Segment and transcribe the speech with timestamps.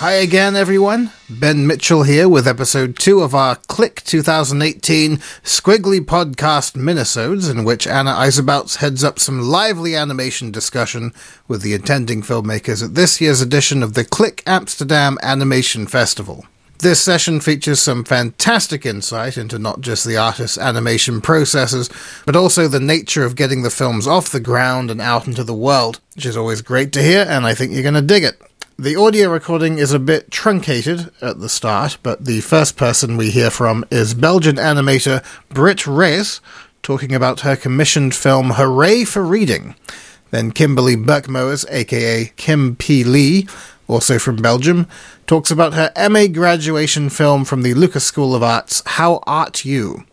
[0.00, 1.10] Hi again, everyone.
[1.28, 7.86] Ben Mitchell here with episode 2 of our KLIK 2018 Skwigly Podcast Minisodes, in which
[7.86, 11.12] Anna Eijsbouts heads up some lively animation discussion
[11.48, 16.46] with the attending filmmakers at this year's edition of the KLIK Amsterdam Animation Festival.
[16.78, 21.90] This session features some fantastic insight into not just the artist's animation processes,
[22.24, 25.52] but also the nature of getting the films off the ground and out into the
[25.52, 28.40] world, which is always great to hear, and I think you're going to dig it.
[28.80, 33.30] The audio recording is a bit truncated at the start, but the first person we
[33.30, 36.40] hear from is Belgian animator Britt Raes,
[36.82, 39.74] talking about her commissioned film Hooray for Reading.
[40.30, 43.46] Then Kimberly Bergmoes, aka Kimpy Lee,
[43.86, 44.86] also from Belgium,
[45.26, 50.06] talks about her MA graduation film from the Lucas School of Arts, How Art You?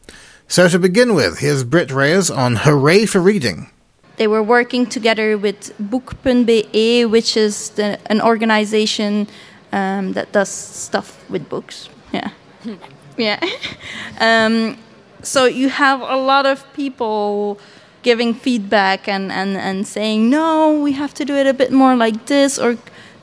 [0.49, 3.69] So to begin with, here's Britt Raes on Hooray for Reading.
[4.17, 9.27] They were working together with Boek.be, which is the, an organization
[9.71, 11.89] um, that does stuff with books.
[12.11, 12.31] Yeah.
[13.17, 13.39] yeah.
[14.19, 14.77] um,
[15.21, 17.59] so you have a lot of people
[18.01, 21.95] giving feedback and, and, and saying, no, we have to do it a bit more
[21.95, 22.77] like this, or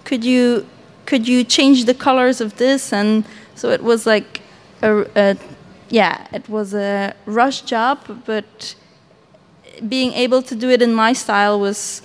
[0.04, 0.66] could you
[1.06, 2.92] could you change the colors of this?
[2.92, 4.40] And so it was like
[4.82, 5.36] a, a
[5.90, 8.74] yeah, it was a rush job, but
[9.88, 12.02] being able to do it in my style was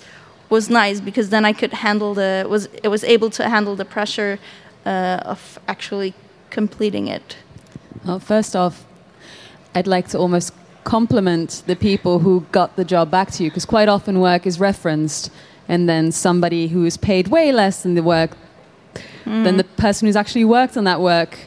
[0.48, 3.84] was nice because then I could handle the was it was able to handle the
[3.84, 4.38] pressure
[4.84, 6.14] uh, of actually
[6.50, 7.36] completing it.
[8.04, 8.84] Well, first off,
[9.74, 10.52] I'd like to almost
[10.84, 14.58] compliment the people who got the job back to you because quite often work is
[14.58, 15.30] referenced
[15.68, 18.30] and then somebody who is paid way less than the work
[19.24, 19.44] mm.
[19.44, 21.38] than the person who's actually worked on that work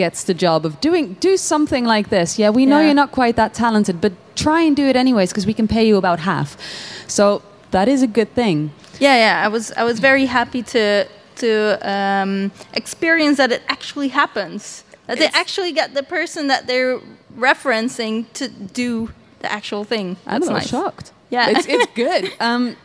[0.00, 2.38] gets the job of doing do something like this.
[2.38, 2.86] Yeah, we know yeah.
[2.86, 5.84] you're not quite that talented, but try and do it anyways because we can pay
[5.86, 6.56] you about half.
[7.06, 8.72] So that is a good thing.
[8.98, 9.46] Yeah, yeah.
[9.46, 11.06] I was I was very happy to
[11.42, 11.50] to
[11.94, 14.84] um, experience that it actually happens.
[15.06, 16.98] That it's, they actually get the person that they're
[17.36, 18.48] referencing to
[18.82, 20.16] do the actual thing.
[20.24, 20.70] That's I'm nice.
[20.70, 21.12] shocked.
[21.28, 22.32] Yeah, it's, it's good.
[22.40, 22.76] Um,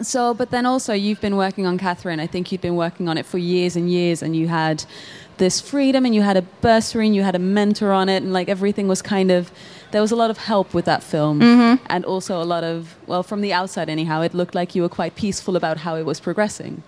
[0.00, 2.20] so, but then also you've been working on Catherine.
[2.26, 4.84] I think you've been working on it for years and years, and you had
[5.38, 8.32] this freedom, and you had a bursary, and you had a mentor on it, and
[8.32, 9.50] like everything was kind of.
[9.92, 11.84] There was a lot of help with that film, mm-hmm.
[11.88, 14.88] and also a lot of well, from the outside anyhow, it looked like you were
[14.88, 16.82] quite peaceful about how it was progressing.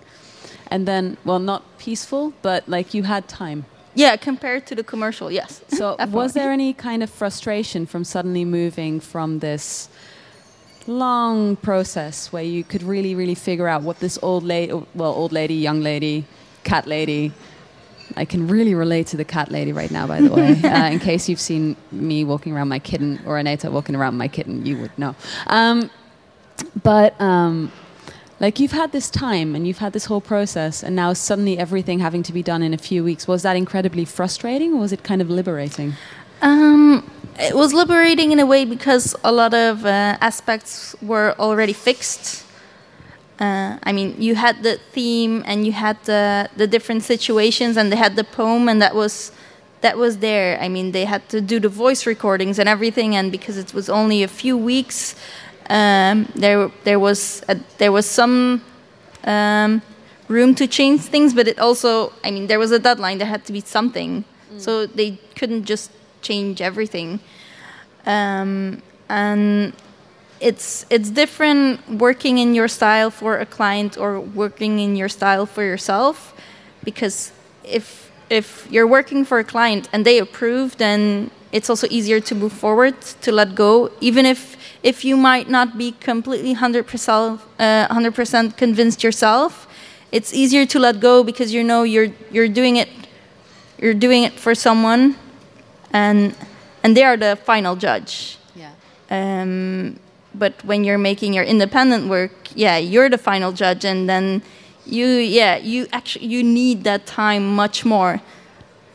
[0.71, 3.65] And then, well, not peaceful, but like you had time.
[3.95, 5.63] Yeah, compared to the commercial, yes.
[5.69, 9.89] So, was there any kind of frustration from suddenly moving from this?
[10.89, 15.31] long process where you could really, really figure out what this old lady, well, old
[15.31, 16.25] lady, young lady,
[16.63, 17.31] cat lady.
[18.15, 20.61] I can really relate to the cat lady right now, by the way.
[20.63, 24.27] uh, in case you've seen me walking around my kitten or Aneta walking around my
[24.27, 25.15] kitten, you would know.
[25.47, 25.89] Um,
[26.83, 27.71] but um,
[28.39, 31.99] like you've had this time and you've had this whole process, and now suddenly everything
[31.99, 33.27] having to be done in a few weeks.
[33.27, 35.93] Was that incredibly frustrating, or was it kind of liberating?
[36.41, 41.73] Um, it was liberating in a way because a lot of uh, aspects were already
[41.73, 42.45] fixed.
[43.39, 47.91] Uh, I mean, you had the theme and you had the the different situations, and
[47.91, 49.31] they had the poem, and that was
[49.81, 50.59] that was there.
[50.59, 53.89] I mean, they had to do the voice recordings and everything, and because it was
[53.89, 55.15] only a few weeks,
[55.69, 58.61] um, there there was a, there was some
[59.23, 59.81] um,
[60.27, 63.19] room to change things, but it also, I mean, there was a deadline.
[63.19, 64.59] There had to be something, mm.
[64.59, 67.19] so they couldn't just change everything.
[68.05, 69.73] Um, and
[70.39, 75.45] it's it's different working in your style for a client or working in your style
[75.45, 76.33] for yourself
[76.83, 77.31] because
[77.63, 82.35] if if you're working for a client and they approve then it's also easier to
[82.35, 87.87] move forward to let go even if if you might not be completely 100% uh,
[87.87, 89.67] 100% convinced yourself
[90.11, 92.89] it's easier to let go because you know you're you're doing it
[93.77, 95.15] you're doing it for someone
[95.91, 96.35] and
[96.83, 98.37] and they are the final judge.
[98.55, 98.71] Yeah.
[99.09, 99.99] Um,
[100.33, 104.41] but when you're making your independent work, yeah, you're the final judge, and then
[104.85, 108.21] you, yeah, you actually you need that time much more.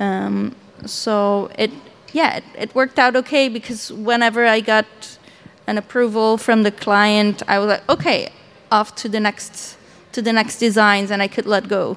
[0.01, 0.55] Um,
[0.87, 1.71] so it,
[2.13, 5.19] yeah, it, it worked out okay because whenever I got
[5.67, 8.33] an approval from the client, I was like, okay,
[8.71, 9.77] off to the next
[10.13, 11.97] to the next designs, and I could let go.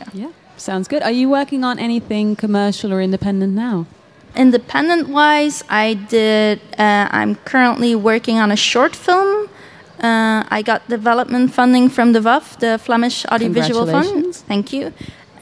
[0.00, 0.08] Yeah.
[0.14, 0.32] yeah.
[0.56, 1.02] Sounds good.
[1.02, 3.86] Are you working on anything commercial or independent now?
[4.36, 6.60] Independent wise, I did.
[6.78, 9.48] Uh, I'm currently working on a short film.
[10.00, 14.34] Uh, I got development funding from the VAF, the Flemish Audiovisual Fund.
[14.34, 14.92] Thank you.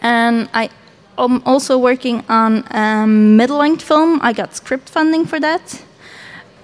[0.03, 0.71] And I
[1.19, 4.21] am also working on a middle length film.
[4.23, 5.83] I got script funding for that.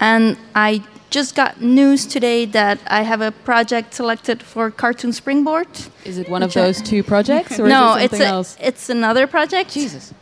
[0.01, 5.69] And I just got news today that I have a project selected for Cartoon Springboard.
[6.05, 8.57] Is it one of those two projects, or no, is it something it's a, else?
[8.61, 9.73] it's another project.
[9.73, 10.13] Jesus,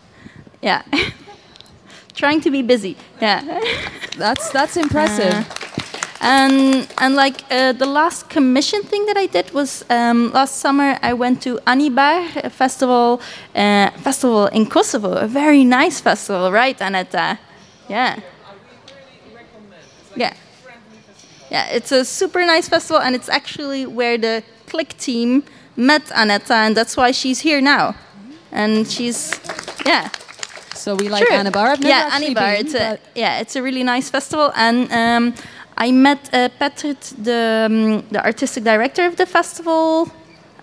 [0.62, 0.82] Yeah.
[2.16, 2.96] Trying to be busy.
[3.20, 3.42] Yeah.
[4.16, 5.46] that's that's impressive.
[6.20, 10.98] and and like uh, the last commission thing that I did was um, last summer
[11.02, 13.20] I went to Anibar a festival
[13.54, 17.38] uh, festival in Kosovo, a very nice festival, right, Aneta?
[17.88, 18.20] Yeah.
[20.16, 20.34] Yeah.
[21.50, 25.44] Yeah, it's a super nice festival, and it's actually where the KLIK team
[25.76, 27.94] met Aneta, and that's why she's here now.
[28.50, 29.38] And she's,
[29.84, 30.08] yeah.
[30.87, 31.37] So we like True.
[31.37, 31.71] Anibar.
[31.71, 32.59] I've yeah, Anibar.
[32.59, 35.35] been, It's a yeah, it's a really nice festival, and um,
[35.77, 40.09] I met uh, Patrick, the um, the artistic director of the festival,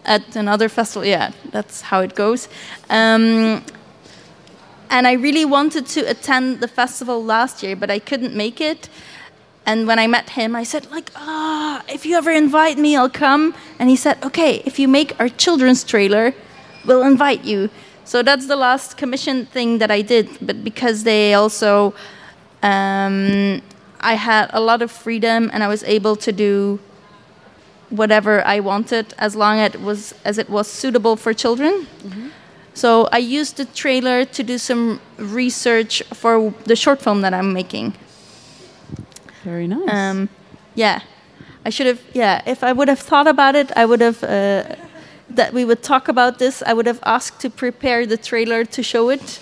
[0.05, 1.05] at another festival.
[1.05, 2.47] Yeah, that's how it goes.
[2.89, 3.65] Um,
[4.89, 8.87] and I really wanted to attend the festival last year, but I couldn't make it.
[9.65, 13.17] And when I met him, I said, like, ah, if you ever invite me, I'll
[13.27, 13.53] come.
[13.77, 16.33] And he said, okay, if you make our children's trailer,
[16.85, 17.69] we'll invite you.
[18.05, 20.27] So that's the last commission thing that I did.
[20.41, 21.93] But because they also,
[22.61, 23.61] um,
[24.01, 26.79] I had a lot of freedom and I was able to do
[27.89, 31.87] whatever I wanted as long as it was as it was suitable for children.
[32.73, 37.53] So I used the trailer to do some research for the short film that I'm
[37.53, 37.93] making.
[39.43, 39.89] very nice.
[39.89, 40.29] Um,
[40.73, 41.01] yeah,
[41.65, 42.01] I should have.
[42.13, 44.23] Yeah, if I would have thought about it, I would have.
[44.23, 44.75] Uh,
[45.35, 46.61] that we would talk about this.
[46.65, 49.39] I would have asked to prepare the trailer to show it.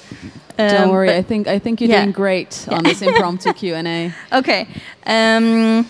[0.58, 2.02] Don't Um, worry, I think I think you're yeah.
[2.02, 4.14] doing great on this impromptu Q and A.
[4.40, 4.68] Okay.
[5.06, 5.86] Um,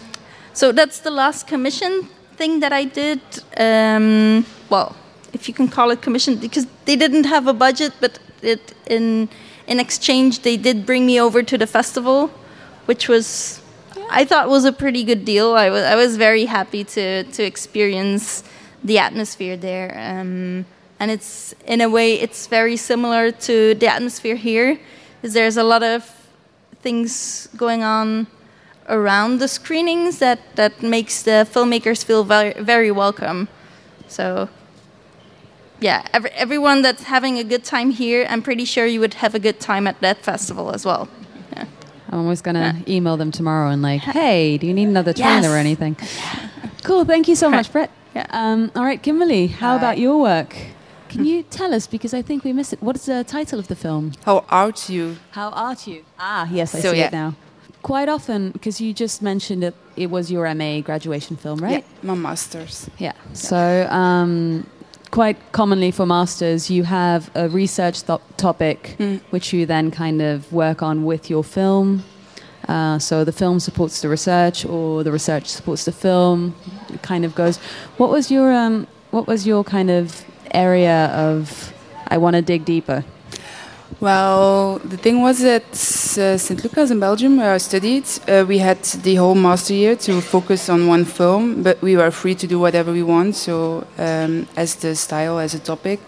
[0.53, 2.07] so that's the last commission
[2.37, 3.19] thing that I did.
[3.57, 4.95] Um, well,
[5.33, 9.29] if you can call it commission, because they didn't have a budget, but it, in
[9.67, 12.29] in exchange they did bring me over to the festival,
[12.85, 13.61] which was
[14.09, 15.53] I thought was a pretty good deal.
[15.65, 18.43] I was I was very happy to to experience
[18.83, 19.93] the atmosphere there.
[19.97, 20.65] Um,
[20.99, 24.79] and it's in a way it's very similar to the atmosphere here.
[25.23, 26.09] Is there's a lot of
[26.81, 28.27] things going on
[28.89, 33.47] around the screenings that, that makes the filmmakers feel very, very welcome.
[34.07, 34.49] So,
[35.79, 39.33] yeah, every, everyone that's having a good time here, I'm pretty sure you would have
[39.33, 41.07] a good time at that festival as well.
[41.53, 41.65] Yeah.
[42.09, 45.57] I'm almost gonna email them tomorrow and like, hey, do you need another trailer or
[45.57, 45.95] anything?
[46.83, 47.91] Cool, thank you so much, Brett.
[48.15, 48.25] Yeah.
[48.29, 49.75] Um, all right, Kimberly, how Hi.
[49.77, 50.55] about your work?
[51.09, 52.81] Can you tell us because I think we missed it.
[52.83, 54.13] What is the title of the film?
[54.25, 55.17] How art you?
[55.31, 56.03] How art you?
[56.19, 57.07] Ah, yes, I So, see yeah.
[57.07, 57.35] it now.
[57.83, 61.83] Quite often, because you just mentioned it, it was your MA graduation film, right?
[62.03, 62.89] Yeah, my masters.
[62.99, 63.13] Yeah.
[63.33, 64.67] So, um,
[65.09, 69.19] quite commonly for masters, you have a research to- topic Mm.
[69.31, 72.03] which you then kind of work on with your film.
[72.67, 76.55] Uh, so the film supports the research, or the research supports the film.
[76.93, 77.57] It kind of goes.
[77.97, 80.23] What was your um, What was your kind of
[80.53, 81.73] area of?
[82.07, 83.03] I want to dig deeper.
[84.01, 86.63] Well, the thing was that uh, St.
[86.63, 90.69] Lucas in Belgium, where I studied, uh, we had the whole master year to focus
[90.69, 93.35] on one film, but we were free to do whatever we want.
[93.35, 95.99] So, um, as the style, as a topic,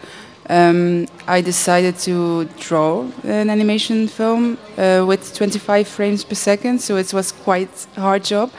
[0.50, 6.81] um, I decided to draw an animation film uh, with 25 frames per second.
[6.81, 8.51] So it was quite a hard job,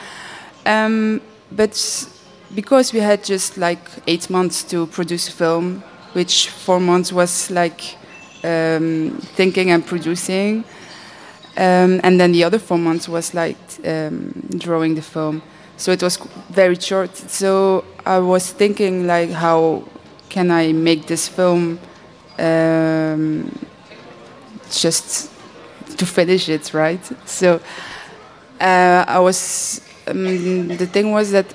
[0.67, 1.21] um,
[1.53, 2.09] but
[2.55, 5.83] because we had just like eight months to produce film,
[6.13, 7.97] which four months was like
[8.45, 10.65] um, thinking and producing.
[11.57, 15.43] Um, and then the other four months was like um, drawing the film.
[15.77, 16.17] So it was
[16.51, 17.17] very short.
[17.17, 19.85] So I was thinking like, how
[20.35, 21.79] can I make this film
[22.41, 23.49] um,
[24.69, 25.31] just
[25.97, 27.01] to finish it, right?
[27.25, 27.61] So
[28.61, 29.81] uh, I was.
[30.09, 31.47] Um, the thing was that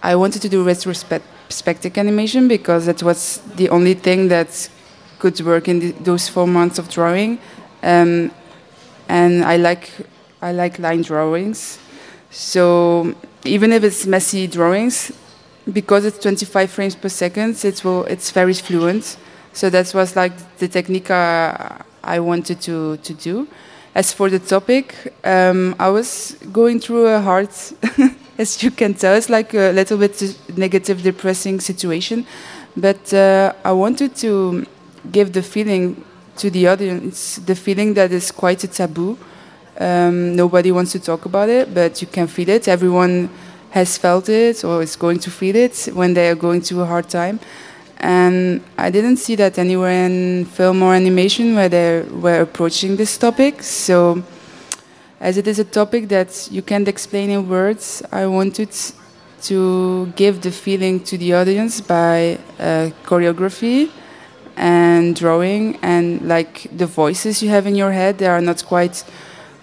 [0.00, 4.70] I wanted to do retrospective animation because that was the only thing that
[5.18, 7.38] could work in the, those four months of drawing,
[7.82, 8.30] um,
[9.08, 9.90] and I like
[10.40, 11.78] I like line drawings.
[12.30, 13.12] So
[13.44, 15.10] even if it's messy drawings,
[15.72, 19.16] because it's 25 frames per second, it will it's very fluent.
[19.52, 23.48] So that was like the technique uh, I wanted to to do.
[23.94, 27.48] As for the topic, um, I was going through a hard,
[28.38, 32.26] as you can tell, it's like a little bit negative, depressing situation.
[32.76, 34.66] But uh, I wanted to
[35.12, 36.04] give the feeling
[36.38, 39.16] to the audience, the feeling that is quite a taboo.
[39.78, 42.66] Um, nobody wants to talk about it, but you can feel it.
[42.66, 43.30] Everyone
[43.74, 46.86] has felt it or is going to feel it when they are going through a
[46.86, 47.40] hard time.
[47.98, 53.18] And I didn't see that anywhere in film or animation where they were approaching this
[53.18, 53.64] topic.
[53.64, 54.22] So
[55.18, 58.70] as it is a topic that you can't explain in words, I wanted
[59.42, 63.90] to give the feeling to the audience by uh, choreography
[64.56, 69.04] and drawing and like the voices you have in your head they are not quite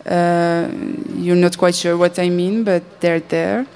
[0.05, 0.69] uh,
[1.15, 3.65] you're not quite sure what i mean but they're there.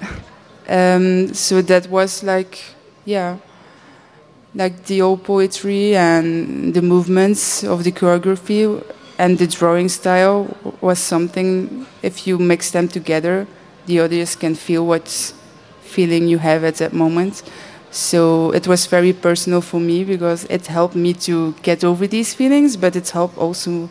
[0.68, 2.58] Um, so that was like
[3.04, 3.36] yeah
[4.52, 8.82] like the old poetry and the movements of the choreography
[9.16, 13.46] and the drawing style was something if you mix them together
[13.86, 15.06] the audience can feel what
[15.96, 17.42] feeling you have at that moment.
[17.90, 22.34] So it was very personal for me because it helped me to get over these
[22.34, 23.88] feelings, but it helped also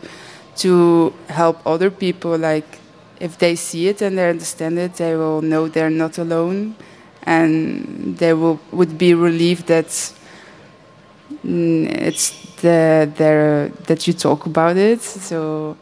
[0.56, 2.36] to help other people.
[2.36, 2.78] Like
[3.20, 6.74] if they see it and they understand it, they will know they're not alone,
[7.22, 9.88] and they will would be relieved that
[11.44, 12.30] mm, it's
[12.62, 15.00] the there that you talk about it.
[15.02, 15.76] So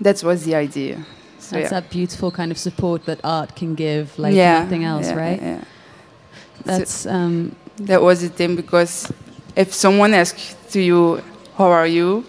[0.00, 1.04] that was the idea.
[1.38, 1.80] So, That's yeah.
[1.80, 5.40] that beautiful kind of support that art can give, like yeah, nothing else, yeah, right?
[5.40, 5.64] Yeah.
[6.64, 9.10] That's um, that was the thing because
[9.56, 11.22] if someone asks to you
[11.56, 12.24] how are you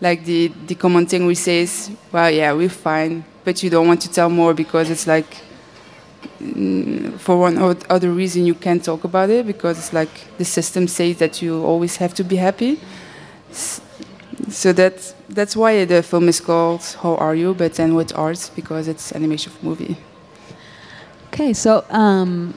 [0.00, 3.86] like the the common thing we say is well yeah we're fine but you don't
[3.86, 5.38] want to tell more because it's like
[6.40, 10.44] mm, for one or other reason you can't talk about it because it's like the
[10.44, 12.80] system says that you always have to be happy
[14.48, 18.50] so that's that's why the film is called how are you but then with art
[18.54, 19.96] because it's animation movie
[21.38, 21.52] okay.
[21.52, 22.54] So um,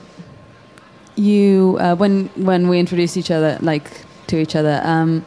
[1.15, 3.85] you uh, when when we introduced each other, like
[4.27, 5.23] to each other, um,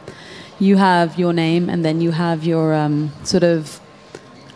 [0.59, 3.79] you have your name and then you have your um, sort of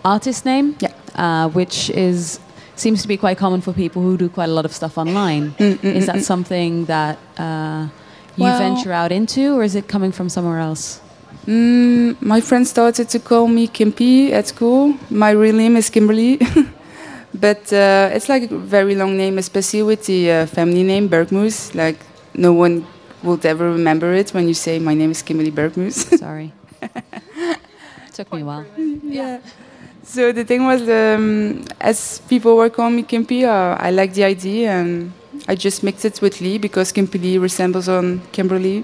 [0.03, 0.91] artist name, Yeah.
[1.15, 2.39] uh, which is
[2.75, 5.53] seems to be quite common for people who do quite a lot of stuff online.
[5.59, 7.87] Is that something that uh,
[8.37, 11.01] you Well- venture out into, or is it coming from somewhere else?
[11.45, 14.93] Mm, my friends started to call me Kimpy at school.
[15.09, 16.37] My real name is Kimberly.
[17.33, 21.73] but uh, it's like a very long name, especially with the uh, family name Bergmoes.
[21.75, 21.97] Like,
[22.33, 22.85] no one
[23.23, 26.17] would ever remember it when you say, My name is Kimberly Bergmoes.
[26.19, 26.51] Sorry,
[28.13, 28.65] took me a while.
[29.03, 29.39] yeah.
[30.03, 34.23] So the thing was, um, as people were calling me Kimpy, uh, I liked the
[34.23, 35.11] idea and
[35.47, 38.83] I just mixed it with Lee because Kimpy Lee resembles on Kimberly.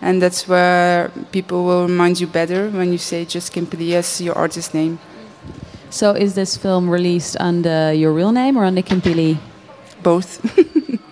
[0.00, 4.20] And that's where people will remind you better when you say just Kimpy Lee as
[4.20, 4.98] your artist name.
[5.90, 9.38] So, is this film released under your real name or under Kimpy Lee?
[10.02, 10.40] Both.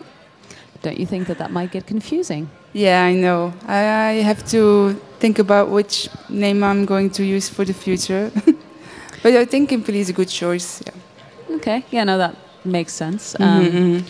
[0.87, 2.49] Don't you think that that might get confusing?
[2.73, 3.52] yeah, I know.
[3.66, 8.31] I, I have to think about which name I'm going to use for the future.
[9.23, 10.83] but I think Kimpy Lee is a good choice.
[10.87, 11.57] Yeah.
[11.57, 13.35] Okay, yeah, no, that makes sense.
[13.35, 14.02] Mhm, Um, mhm.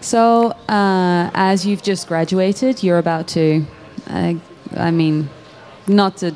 [0.00, 3.64] So, uh, as you've just graduated, you're about to,
[4.08, 4.34] uh,
[4.88, 5.28] I mean,
[5.86, 6.32] not to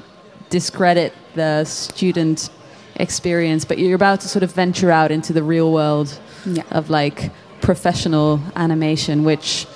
[0.50, 2.50] discredit the student
[2.96, 6.08] experience, but you're about to sort of venture out into the real world
[6.46, 6.62] Yeah.
[6.78, 7.30] of like
[7.68, 9.66] professional animation, which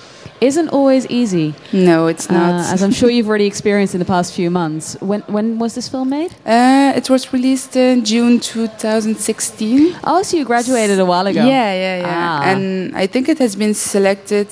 [0.40, 2.54] isn't always easy, No, it's not.
[2.60, 4.96] uh, as I'm sure you've already experienced in the past few months.
[5.10, 6.30] When when was this film made?
[6.46, 9.96] Uh, it was released in June 2016.
[10.04, 11.40] Oh, so you graduated a while ago.
[11.44, 12.40] Yeah, yeah, yeah.
[12.42, 12.50] Ah.
[12.50, 12.62] And
[13.04, 14.46] I think it has been selected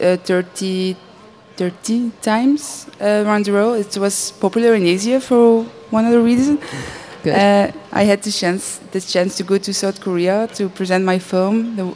[0.00, 0.96] uh, 30,
[1.56, 3.78] 30 times uh, around the world.
[3.86, 6.58] It was popular in Asia for one other reason.
[7.22, 7.34] Good.
[7.34, 11.18] Uh, I had the chance, the chance to go to South Korea to present my
[11.18, 11.94] film the, uh,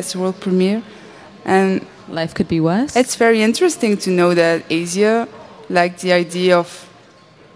[0.00, 0.82] as a world premiere,
[1.44, 2.94] and Life could be worse.
[2.94, 5.26] it's very interesting to know that Asia
[5.68, 6.88] liked the idea of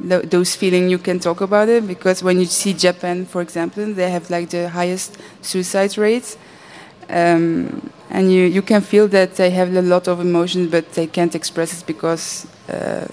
[0.01, 3.87] tho- those feeling you can talk about it because when you see Japan, for example,
[3.95, 6.37] they have like the highest suicide rates,
[7.09, 11.07] um, and you you can feel that they have a lot of emotions, but they
[11.07, 13.07] can't express it because uh,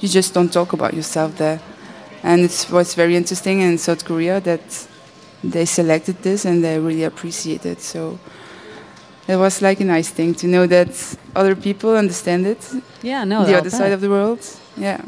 [0.00, 1.60] you just don't talk about yourself there.
[2.22, 4.86] And it was very interesting in South Korea that
[5.44, 7.80] they selected this and they really appreciate it.
[7.80, 8.18] So
[9.28, 12.58] it was like a nice thing to know that other people understand it,
[13.02, 14.40] yeah, no, the other side of the world.
[14.76, 15.00] Yeah.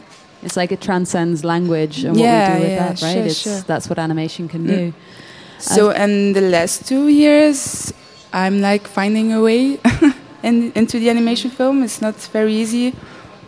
[0.43, 3.13] It's like it transcends language and what Yeah, we do with yeah, that, right?
[3.15, 3.61] sure, it's sure.
[3.67, 4.69] that's what animation can Mm.
[4.69, 4.93] do.
[5.59, 7.93] So in the last two years,
[8.33, 9.79] I'm like finding a way
[10.43, 11.83] in, into the animation film.
[11.83, 12.95] It's not very easy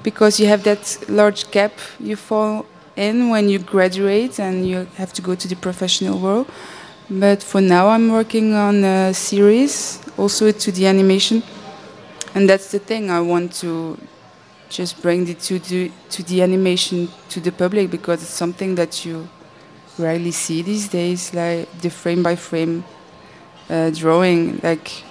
[0.02, 5.12] because you have that large gap you fall in when you graduate and you have
[5.14, 6.46] to go to the professional world.
[7.11, 11.42] But for now, I'm working on a series also to the animation,
[12.34, 13.99] and that's the thing I want to
[14.70, 19.04] just bring the to the to the animation to the public because it's something that
[19.04, 19.28] you
[19.99, 22.84] rarely see these days, like the frame by frame
[23.68, 24.61] uh, drawing.
[24.62, 25.04] Like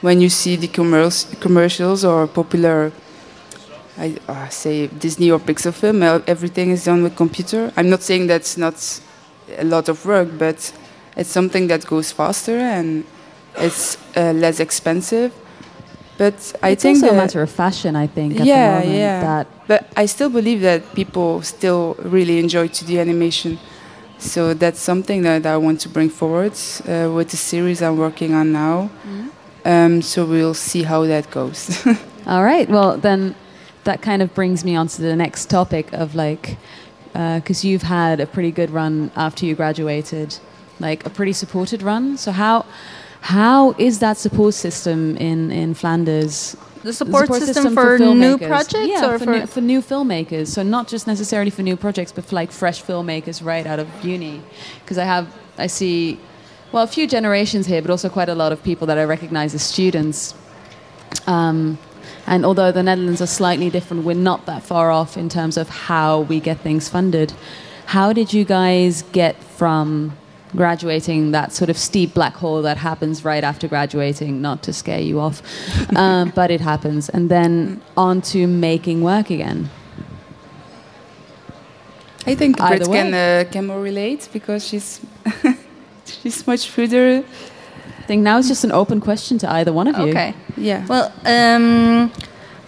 [0.00, 2.92] when you see the commercials, commercials or popular,
[3.98, 7.72] I uh, say Disney or Pixar film, uh, everything is done with computer.
[7.76, 9.00] I'm not saying that's not
[9.58, 10.72] a lot of work, but
[11.16, 13.04] it's something that goes faster and
[13.56, 15.32] it's uh, less expensive.
[16.18, 17.94] But I it's think also a matter of fashion.
[17.96, 18.38] I think.
[18.42, 19.20] Yeah, moment, yeah.
[19.20, 23.58] That But I still believe that people still really enjoy 2D animation.
[24.18, 26.52] So that's something that I want to bring forward
[26.88, 28.90] uh, with the series I'm working on now.
[29.66, 31.86] Um, so we'll see how that goes.
[32.26, 32.68] All right.
[32.68, 33.34] Well, then
[33.86, 36.58] that kind of brings me on to the next topic of like,
[37.12, 40.38] because you've had a pretty good run after you graduated,
[40.78, 42.18] like a pretty supported run.
[42.18, 42.66] So how
[43.22, 46.56] how is that support system in in Flanders?
[46.82, 50.46] The support, system, for, new projects yeah, or for, for, new, for new filmmakers.
[50.48, 53.88] So not just necessarily for new projects, but for like fresh filmmakers right out of
[54.04, 54.40] uni.
[54.82, 55.26] Because I have,
[55.58, 56.20] I see,
[56.70, 59.52] well, a few generations here, but also quite a lot of people that I recognize
[59.52, 60.34] as students.
[61.26, 61.76] Um,
[62.26, 65.68] and although the Netherlands are slightly different, we're not that far off in terms of
[65.68, 67.32] how we get things funded.
[67.86, 70.16] How did you guys get from
[70.54, 75.00] graduating that sort of steep black hole that happens right after graduating, not to scare
[75.00, 75.42] you off,
[75.96, 79.70] um, but it happens, and then on to making work again?
[82.26, 85.00] I think Britt can, uh, can more relate because she's,
[86.04, 87.24] she's much further.
[88.06, 90.10] I think now it's just an open question to either one of you.
[90.10, 90.32] Okay.
[90.56, 90.86] Yeah.
[90.86, 92.12] Well, um,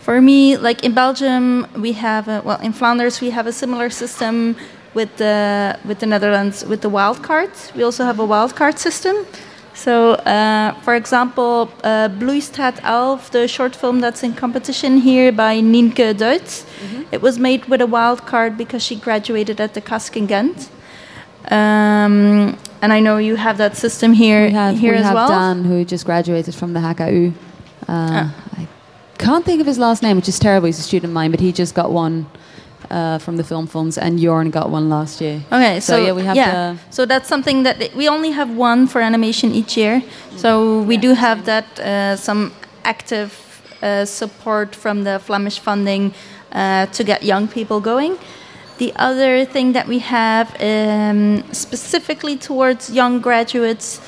[0.00, 3.88] for me, like in Belgium, we have a, well in Flanders we have a similar
[3.88, 4.56] system
[4.94, 7.52] with the with the Netherlands with the wild card.
[7.76, 9.14] We also have a wild card system.
[9.74, 15.60] So, uh, for example, uh, Bloeistraat Elf, the short film that's in competition here by
[15.60, 16.64] Nienke Deutz,
[17.12, 20.68] it was made with a wild card because she graduated at the KASK in Ghent.
[21.48, 25.14] Um, and I know you have that system here We have, here we as have
[25.14, 25.28] well.
[25.28, 27.32] Dan, who just graduated from the HKU.
[27.32, 27.32] Uh,
[27.90, 28.34] Ah.
[28.58, 28.66] I
[29.18, 30.66] can't think of his last name, which is terrible.
[30.66, 32.26] He's a student of mine, but he just got one
[32.90, 35.40] uh, from the film funds, and Jorn got one last year.
[35.52, 36.76] Okay, So, so, yeah, we have yeah.
[36.90, 40.02] So that's something that we only have one for animation each year.
[40.36, 42.52] So we do have that uh, some
[42.84, 43.30] active
[43.82, 46.12] uh, support from the Flemish funding
[46.52, 48.16] uh, to get young people going.
[48.78, 54.00] The other thing that we have um, specifically towards young graduates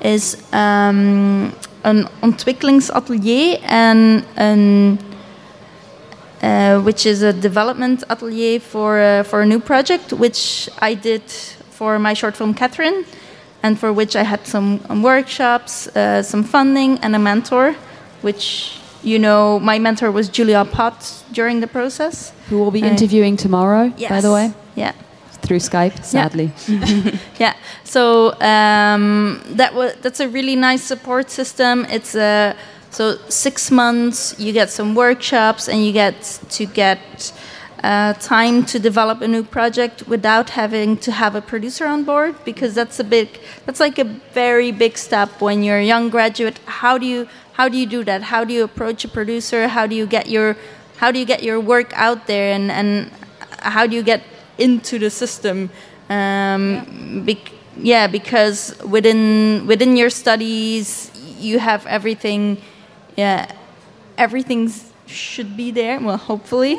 [0.00, 4.98] is um, an ontwikkelingsatelier and an
[6.42, 11.22] uh, which is a development atelier for uh, for a new project, which I did
[11.70, 13.04] for my short film Catherine,
[13.62, 17.74] and for which I had some um, workshops, uh, some funding, and a mentor,
[18.22, 22.32] which you know my mentor was Julia Pott during the process.
[22.50, 24.10] Who will be Uh, interviewing tomorrow, yes.
[24.10, 24.92] by the way, yeah.
[25.42, 26.50] through Skype, sadly.
[27.38, 27.54] Yeah.
[27.84, 31.84] So um, that was that's a really nice support system.
[31.90, 32.54] It's a
[32.90, 34.34] so six months.
[34.38, 37.32] You get some workshops and you get to get
[37.84, 42.34] uh, time to develop a new project without having to have a producer on board
[42.44, 43.28] because that's a big
[43.66, 46.58] that's like a very big step when you're a young graduate.
[46.66, 48.22] How do you how do you do that?
[48.22, 49.66] How do you approach a producer?
[49.68, 50.56] How do you get your
[50.98, 53.10] how do you get your work out there and and
[53.60, 54.22] how do you get
[54.58, 55.70] into the system?
[56.10, 62.58] Um, bec- yeah, because within within your studies, you have everything.
[63.16, 63.50] Yeah,
[64.18, 64.70] everything
[65.06, 65.98] should be there.
[66.00, 66.76] Well, hopefully.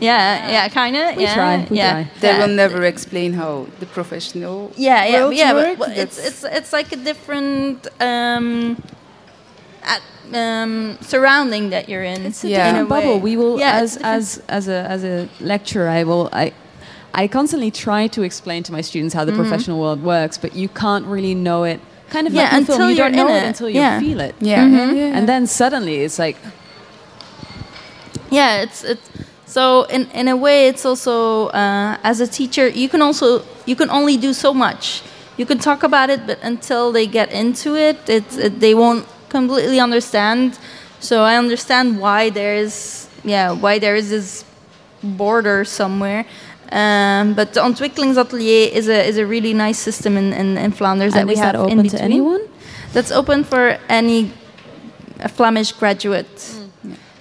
[0.00, 1.16] Yeah, yeah, kind of.
[1.16, 1.92] We yeah, try, we yeah.
[1.92, 2.10] try.
[2.20, 2.38] They yeah.
[2.40, 5.52] will never explain how the professional Yeah, yeah, world yeah.
[5.52, 5.78] But, work.
[5.78, 8.76] but it's it's it's like a different um,
[9.94, 10.02] at,
[10.34, 12.26] um, surrounding that you're in.
[12.26, 12.56] It's a Yeah.
[12.56, 13.00] different in a way.
[13.06, 13.18] bubble.
[13.20, 16.52] We will, Yeah, as as as a as a lecturer, I will I.
[17.14, 20.68] I constantly try to explain to my students how the professional world works, but you
[20.68, 21.80] can't really know it.
[22.10, 22.36] Kind of Mm-hmm.
[22.40, 23.46] Yeah, like in film, until you don't know it, it.
[23.52, 23.98] until you Yeah.
[24.00, 24.34] feel it.
[24.40, 24.64] yeah.
[24.64, 24.96] Mm-hmm.
[24.96, 25.16] yeah.
[25.18, 26.36] And then suddenly it's like,
[28.30, 29.08] yeah it's it's
[29.46, 33.74] so in in a way it's also uh, as a teacher you can also you
[33.76, 35.02] can only do so much
[35.38, 39.04] you can talk about it but until they get into it it's it, they won't
[39.28, 40.58] completely understand
[41.00, 44.44] so i understand why there's yeah why there is this
[45.02, 46.24] border somewhere
[46.70, 51.14] um, but the ontwikkelingsatelier is a is a really nice system in, in, in Flanders
[51.14, 52.42] that we is have that in open to anyone?
[52.92, 54.30] That's open for any
[55.20, 56.38] uh, Flemish graduate.
[56.38, 56.58] So,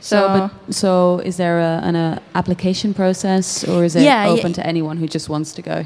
[0.01, 4.31] So, but, so is there a, an uh, application process, or is it Yeah, yeah.
[4.31, 5.85] open to anyone who just wants to go?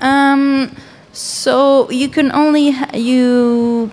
[0.00, 0.70] Um,
[1.12, 3.90] so you can only ha- you.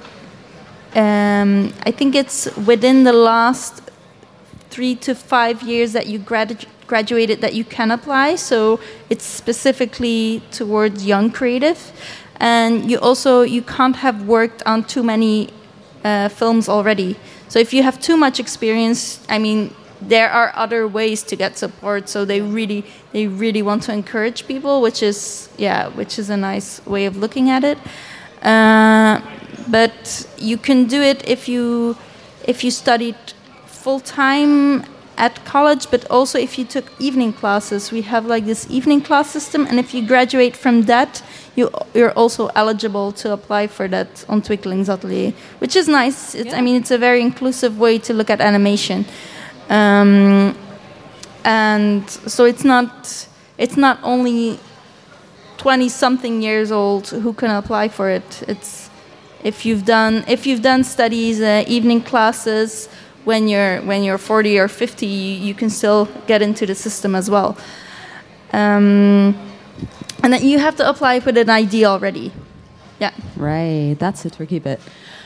[0.96, 3.82] Um, I think it's within the last
[4.70, 8.36] three to five years that you gradu- graduated that you can apply.
[8.36, 11.92] So it's specifically towards young creative,
[12.40, 15.50] and you also you can't have worked on too many
[16.04, 17.16] uh, films already.
[17.48, 21.58] So if you have too much experience, I mean, there are other ways to get
[21.58, 22.10] support.
[22.10, 26.38] So they really, they really want to encourage people, which is yeah, which is a
[26.38, 27.78] nice way of looking at it.
[28.42, 29.22] Uh,
[29.68, 31.96] but you can do it if you
[32.46, 33.16] if you studied
[33.66, 34.84] full time
[35.18, 37.92] at college, but also if you took evening classes.
[37.92, 41.22] We have like this evening class system, and if you graduate from that,
[41.56, 46.36] you you're also eligible to apply for that ontwikkelingsatelier, which is nice.
[46.36, 49.06] It's, I mean, it's a very inclusive way to look at animation,
[49.70, 50.56] um,
[51.44, 54.60] and so it's not it's not only
[55.58, 58.90] 20 something years old who can apply for it it's
[59.44, 62.88] if you've done if you've done studies uh, evening classes
[63.24, 67.16] when you're when you're 40 or 50 you, you can still get into the system
[67.16, 67.58] as well.
[68.54, 69.36] Um,
[70.24, 72.32] and then you have to apply with an id already.
[73.00, 73.12] Yeah.
[73.36, 74.80] Right, that's a tricky bit.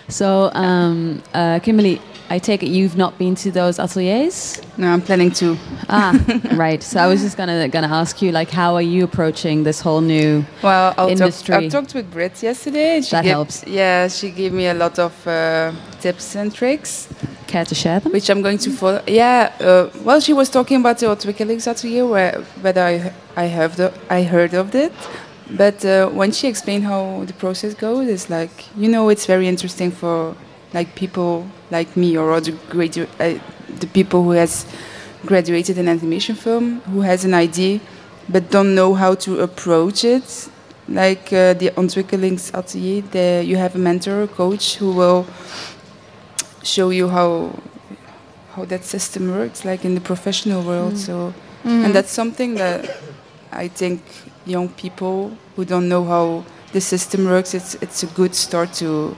[0.08, 4.60] So, um, uh, Kimberly, I take it you've not been to those ateliers?
[4.78, 5.58] No, I'm planning to.
[5.90, 6.14] Ah,
[6.54, 6.82] right.
[6.82, 10.02] So I was just gonna gonna ask you, like, how are you approaching this whole
[10.02, 10.44] new?
[10.64, 11.56] Well, I'll talk, Industry.
[11.56, 13.02] I talked with Britt yesterday.
[13.02, 13.64] She That gave, helps.
[13.68, 17.08] Yeah, she gave me a lot of uh, tips and tricks,
[17.48, 18.12] Care to share them?
[18.12, 19.02] which I'm going to follow.
[19.08, 23.76] Yeah, uh, well, she was talking about the Twickelix atelier, where whether I I have
[23.76, 24.92] the, I heard of it,
[25.52, 29.48] but uh, when she explained how the process goes, it's like you know, it's very
[29.48, 30.36] interesting for
[30.78, 31.32] like people
[31.72, 33.40] like me or other gradu- uh,
[33.82, 34.66] the people who has
[35.26, 37.80] graduated in animation film who has an idea
[38.34, 40.50] but don't know how to approach it.
[40.88, 45.26] Like uh, the ontwikkelings atelier there you have a mentor a coach who will
[46.64, 47.30] show you how
[48.56, 50.98] how that system works like in the professional world.
[50.98, 51.34] So
[51.66, 52.82] and that's something that
[53.52, 54.00] i think
[54.46, 59.18] young people who don't know how the system works it's it's a good start to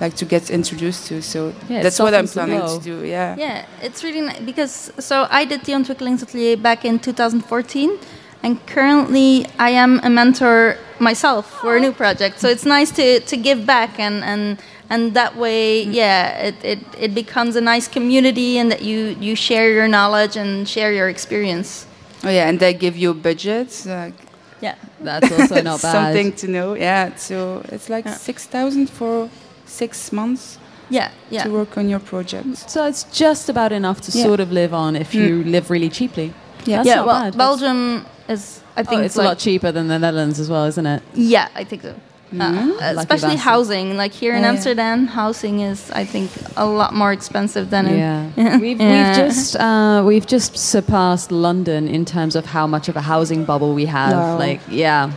[0.00, 2.78] like to get introduced to so Yeah, that's what i'm planning blow.
[2.78, 6.84] to do yeah Yeah, it's really nice because so I did the Ontwikkelings Atelier back
[6.84, 7.98] in 2014,
[8.42, 12.40] and currently I am a mentor myself for a new project.
[12.40, 14.58] So it's nice to, to give back and and
[14.90, 15.92] and that way, mm-hmm.
[15.94, 20.36] yeah, it, it, it becomes a nice community and that you you share your knowledge
[20.36, 21.86] and share your experience.
[22.24, 24.14] oh yeah and they give you budgets like
[24.62, 24.74] Yeah.
[25.04, 25.92] That's also not bad.
[25.92, 27.36] something to know yeah so
[27.74, 28.16] it's like Yeah.
[28.16, 29.28] 6000 for
[29.66, 31.42] six months Yeah, yeah.
[31.44, 34.24] to work on your project So it's just about enough to Yeah.
[34.24, 36.32] sort of live on if you live really cheaply.
[36.64, 36.76] Yeah.
[36.78, 37.36] That's yeah, well, bad.
[37.36, 40.86] Belgium is I think Oh, it's a lot cheaper than the Netherlands as well, isn't
[40.86, 41.02] it?
[41.14, 41.94] Yeah, I think so.
[42.32, 43.38] Uh, Lucky especially bastard.
[43.38, 43.96] housing.
[43.96, 44.52] Like here in Oh, yeah.
[44.54, 47.98] Amsterdam, housing is, I think, a lot more expensive than in.
[47.98, 48.90] Yeah, we've, Yeah.
[49.08, 53.44] we've just uh, we've just surpassed London in terms of how much of a housing
[53.44, 54.12] bubble we have.
[54.12, 54.38] Wow.
[54.38, 55.12] Like, yeah,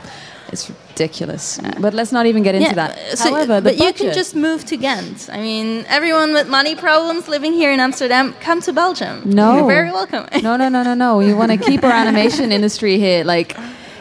[0.51, 1.59] it's ridiculous.
[1.79, 3.17] But let's not even get into Yeah, that.
[3.17, 5.29] so- However, but you can just move to Ghent.
[5.31, 9.21] I mean, everyone with money problems living here in Amsterdam, come to Belgium.
[9.25, 9.57] No.
[9.57, 10.25] You're very welcome.
[10.43, 11.17] no, no, no, no, no.
[11.17, 13.23] We want to keep our animation industry here.
[13.23, 13.55] Like,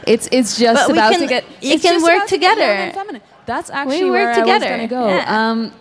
[0.07, 1.45] it's it's just But we about can- to get.
[1.63, 2.91] you can work to together.
[2.95, 3.23] feminine.
[3.47, 5.09] That's actually work where I was going to go.
[5.09, 5.51] yeah.
[5.51, 5.73] Um,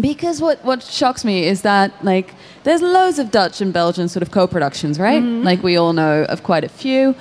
[0.00, 4.22] because what what shocks me is that like there's loads of Dutch and Belgian sort
[4.22, 5.22] of co-productions, right?
[5.22, 5.44] Mm-hmm.
[5.44, 7.14] Like we all know of quite a few.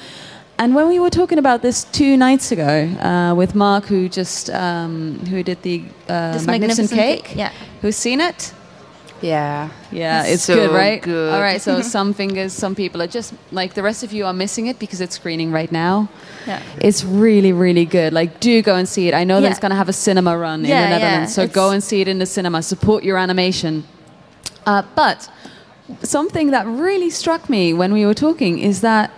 [0.57, 4.49] And when we were talking about this two nights ago uh, with Marc, who just
[4.51, 7.51] um, who did the uh, This magnificent, cake, Yeah.
[7.81, 8.53] who's seen it?
[9.21, 11.01] yeah Yeah, it's So good, right?
[11.01, 11.33] good.
[11.33, 14.33] All right, so some fingers, some people are just like the rest of you are
[14.33, 16.07] missing it because it's screening right now.
[16.47, 16.61] Yeah.
[16.79, 18.13] It's really, really good.
[18.13, 19.13] Like, do go and see it.
[19.13, 21.33] I know that it's going to have a cinema run in Yeah, the yeah, Netherlands,
[21.35, 22.61] so it's- go and see it in the cinema.
[22.61, 23.83] Support your animation.
[24.65, 25.29] Uh, but
[26.03, 29.11] something that really struck me when we were talking is that.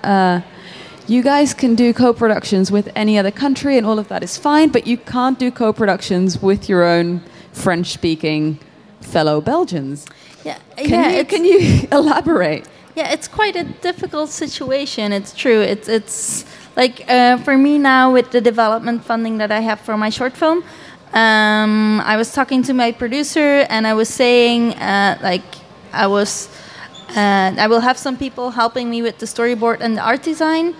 [1.07, 4.69] You guys can do co-productions with any other country and all of that is fine,
[4.69, 7.21] but you can't do co-productions with your own
[7.53, 8.59] French-speaking
[8.99, 10.05] fellow Belgians.
[10.43, 10.59] Yeah.
[10.75, 12.67] Can yeah, you can you elaborate?
[12.95, 15.13] Yeah, it's quite a difficult situation.
[15.13, 15.61] It's true.
[15.61, 19.97] It's it's like uh, for me now with the development funding that I have for
[19.97, 20.63] my short film.
[21.13, 25.47] Um, I was talking to my producer and I was saying uh, like
[25.93, 26.49] I was.
[27.15, 30.75] Uh, I will have some people helping me with the storyboard and the art design,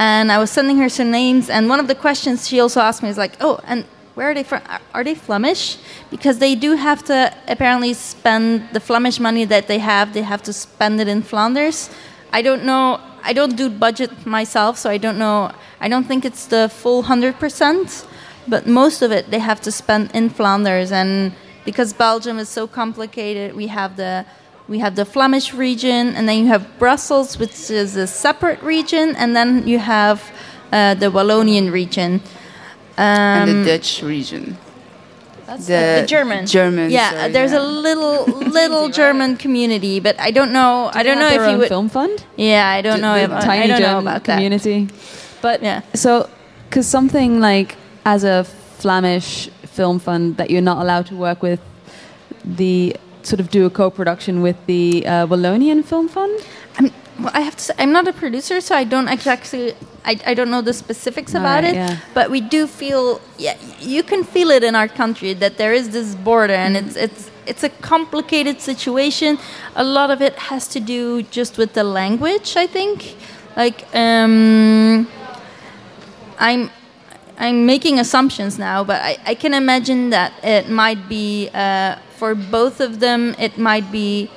[0.00, 1.50] and I was sending her some names.
[1.50, 3.84] And one of the questions she also asked me is like, "Oh, and
[4.14, 4.62] where are they from?
[4.94, 5.76] Are- they Flemish?
[6.10, 10.14] Because they do have to apparently spend the Flemish money that they have.
[10.14, 11.90] They have to spend it in Flanders.
[12.32, 12.98] I don't know.
[13.22, 15.52] I don't do budget myself, so I don't know.
[15.84, 18.06] I don't think it's the full hundred percent,
[18.48, 20.92] but most of it they have to spend in Flanders.
[20.92, 21.32] And
[21.66, 24.24] because Belgium is so complicated, we have the
[24.70, 29.16] we have the Flemish region, and then you have Brussels, which is a separate region,
[29.16, 30.22] and then you have
[30.72, 32.20] uh, the Wallonian region.
[32.96, 34.56] and Um, the Dutch region.
[35.46, 36.46] That's the the German.
[36.46, 37.62] German, Yeah, sorry, there's yeah.
[37.62, 38.18] a little
[38.60, 40.90] little German community, but I don't know.
[40.94, 41.68] I don't know if you would.
[41.68, 42.16] film fund.
[42.36, 43.16] Yeah, I don't know.
[43.24, 44.34] If, tiny I don't know German about that.
[44.36, 44.78] community.
[45.42, 45.80] But Yeah.
[45.94, 46.28] so
[46.68, 48.44] because something like as a
[48.78, 51.58] Flemish film fund that you're not allowed to work with
[52.44, 56.40] the sort of do a co-production with the uh, Wallonian Film Fund?
[56.78, 60.18] I'm, well, I have to say, I'm not a producer, so I don't exactly, I,
[60.26, 61.74] I don't know the specifics about Alright, it.
[61.74, 61.98] yeah.
[62.14, 65.90] But we do feel, yeah, you can feel it in our country that there is
[65.90, 69.38] this border, and it's it's it's a complicated situation.
[69.74, 73.16] A lot of it has to do just with the language, I think.
[73.56, 75.08] Like, um,
[76.38, 76.70] I'm
[77.38, 82.34] I'm making assumptions now, but I, I can imagine that it might be uh, for
[82.34, 83.34] both of them.
[83.38, 84.30] It might be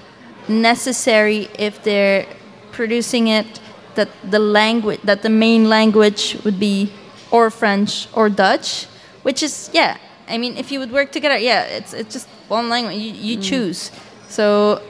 [0.48, 2.26] necessary if they're
[2.72, 3.60] producing it
[3.96, 6.92] that the language that the main language would be
[7.30, 8.88] or French or Dutch,
[9.28, 9.98] which is yeah.
[10.30, 13.36] I mean, if you would work together, yeah, it's it's just one language you, you
[13.50, 13.92] choose.
[14.30, 14.82] So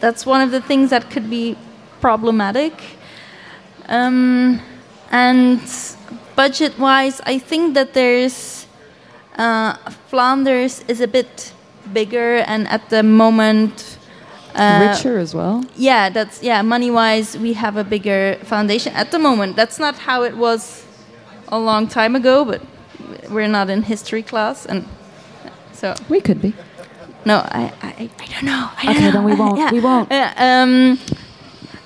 [0.00, 1.56] that's one of the things that could be
[2.00, 2.74] problematic.
[3.86, 4.60] Um,
[5.12, 5.60] and
[6.34, 8.66] budget wise, I think that there's
[9.38, 9.76] uh,
[10.10, 11.52] Flanders is a bit
[11.92, 13.98] bigger, and at the moment,
[14.54, 15.64] uh, Richer as well.
[15.76, 16.62] yeah, that's yeah.
[16.62, 19.56] Money wise, we have a bigger foundation at the moment.
[19.56, 20.84] That's not how it was
[21.48, 22.60] a long time ago, but
[23.30, 24.84] we're not in history class, and
[25.72, 26.52] so We could be.
[27.24, 28.68] no, I I, I don't know.
[28.78, 29.12] I don't Okay, know.
[29.12, 29.58] then we won't.
[29.62, 29.70] Yeah.
[29.72, 30.08] We won't.
[30.10, 30.98] Yeah, um,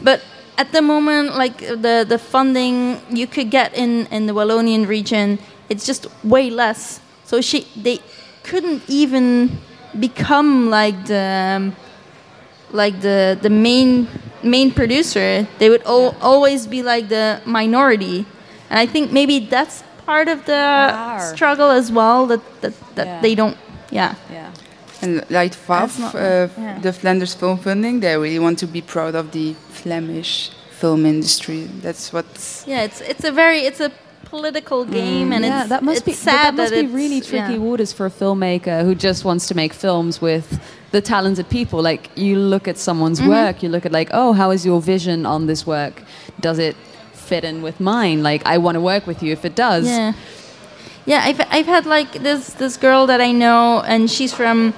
[0.03, 0.21] but
[0.59, 5.39] at the moment, like the the funding you could get in in the Wallonian region,
[5.69, 7.01] it's just way less.
[7.25, 7.99] So she they
[8.43, 9.59] couldn't even
[10.01, 11.77] become like the um,
[12.73, 14.09] like the the main
[14.43, 15.47] main producer.
[15.59, 18.27] They would al- always be like the minority,
[18.71, 20.53] and I think maybe that's part of the
[20.93, 21.21] Raar.
[21.35, 22.27] struggle as well.
[22.27, 23.21] That that, that Yeah.
[23.23, 23.57] they don't.
[23.91, 24.15] Yeah.
[24.31, 24.51] Yeah.
[25.03, 26.79] And like That's FAF, not- uh, yeah.
[26.81, 31.69] the Flanders Film Funding, they really want to be proud of the Flemish film industry.
[31.83, 33.91] That's what's Yeah, it's it's a very it's a
[34.35, 37.69] political game, and yeah, it's that must be sad that must be really tricky yeah.
[37.69, 40.47] waters for a filmmaker who just wants to make films with
[40.91, 41.79] the talented people.
[41.91, 43.39] Like you look at someone's Mm-hmm.
[43.39, 46.03] work, you look at like, oh, how is your vision on this work?
[46.41, 46.77] Does it
[47.13, 48.19] fit in with mine?
[48.31, 49.87] Like I want to work with you if it does.
[49.87, 50.13] Yeah,
[51.07, 51.21] yeah.
[51.29, 54.75] I've I've had like this this girl that I know, and she's from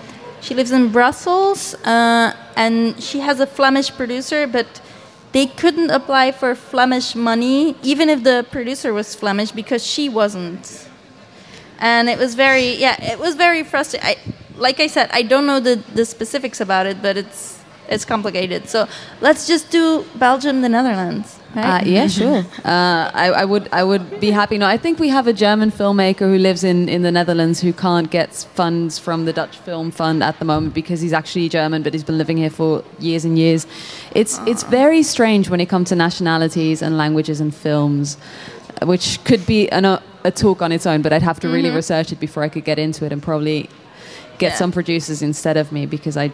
[0.46, 2.76] she lives in Brussels, uh, and
[3.08, 4.66] she has a Flemish producer, but
[5.36, 10.88] they couldn't apply for Flemish money, even if the producer was Flemish, because she wasn't.
[11.78, 14.08] And it was very yeah, it was very frustrating.
[14.08, 14.16] I,
[14.56, 18.70] like I said, I don't know the the specifics about it, but it's it's complicated.
[18.70, 18.88] So
[19.20, 21.38] let's just do Belgium, the Netherlands.
[21.56, 22.44] Uh, yeah, sure.
[22.64, 24.58] Uh, I, I would, I would be happy.
[24.58, 27.72] No, I think we have a German filmmaker who lives in, in the Netherlands who
[27.72, 31.82] can't get funds from the Dutch Film Fund at the moment because he's actually German,
[31.82, 33.66] but he's been living here for years and years.
[34.14, 38.18] It's, it's very strange when it comes to nationalities and languages and films,
[38.82, 41.00] which could be an, a, a talk on its own.
[41.00, 43.70] But I'd have to really research it before I could get into it and probably
[44.38, 44.56] get Yeah.
[44.56, 46.32] some producers instead of me because I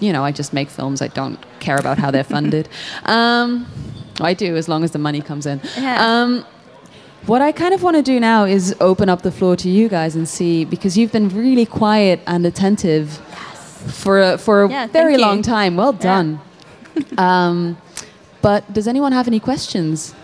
[0.00, 1.00] you know, I just make films.
[1.00, 2.68] I don't care about how they're funded.
[3.04, 3.66] Um,
[4.20, 5.60] I do, as long as the money comes in.
[5.76, 5.96] Yeah.
[6.22, 6.44] Um,
[7.26, 9.88] what I kind of want to do now is open up the floor to you
[9.88, 13.12] guys and see, because you've been really quiet and attentive
[13.88, 15.76] for a, for a Yeah, very long time.
[15.76, 16.38] Well done.
[17.18, 17.76] um,
[18.42, 20.14] but does anyone have any questions?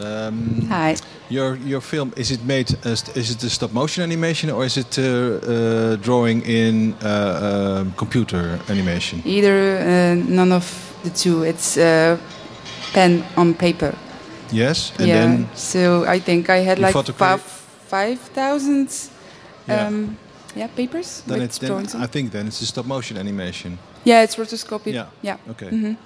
[0.00, 0.94] Um, hi.
[1.28, 4.76] your your film is it made as is it a stop motion animation or is
[4.76, 9.20] it uh, uh, drawing in uh, um, computer animation?
[9.24, 11.42] Either uh, none of the two.
[11.42, 12.16] It's uh,
[12.92, 13.94] pen on paper.
[14.52, 15.14] Yes, and yeah.
[15.20, 17.42] then so I think I had like five
[17.88, 18.88] five thousand
[19.68, 19.86] Yeah.
[19.86, 20.16] um,
[20.54, 21.86] yeah papers then it's then.
[22.02, 23.78] I think then it's a stop motion animation.
[24.04, 24.92] Yeah, it's rotoscopic.
[24.94, 25.06] Yeah.
[25.22, 25.36] yeah.
[25.50, 25.70] Okay.
[25.70, 25.96] Mhm.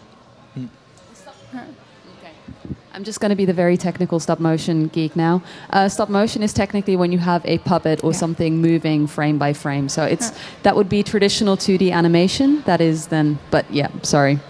[2.95, 5.43] I'm just going to be the very technical stop motion geek now.
[5.71, 8.19] Uh, stop motion is technically when you have a puppet or Yeah.
[8.19, 9.89] something moving frame by frame.
[9.89, 12.63] So it's that would be traditional 2D animation.
[12.67, 14.41] That is then, but yeah, sorry,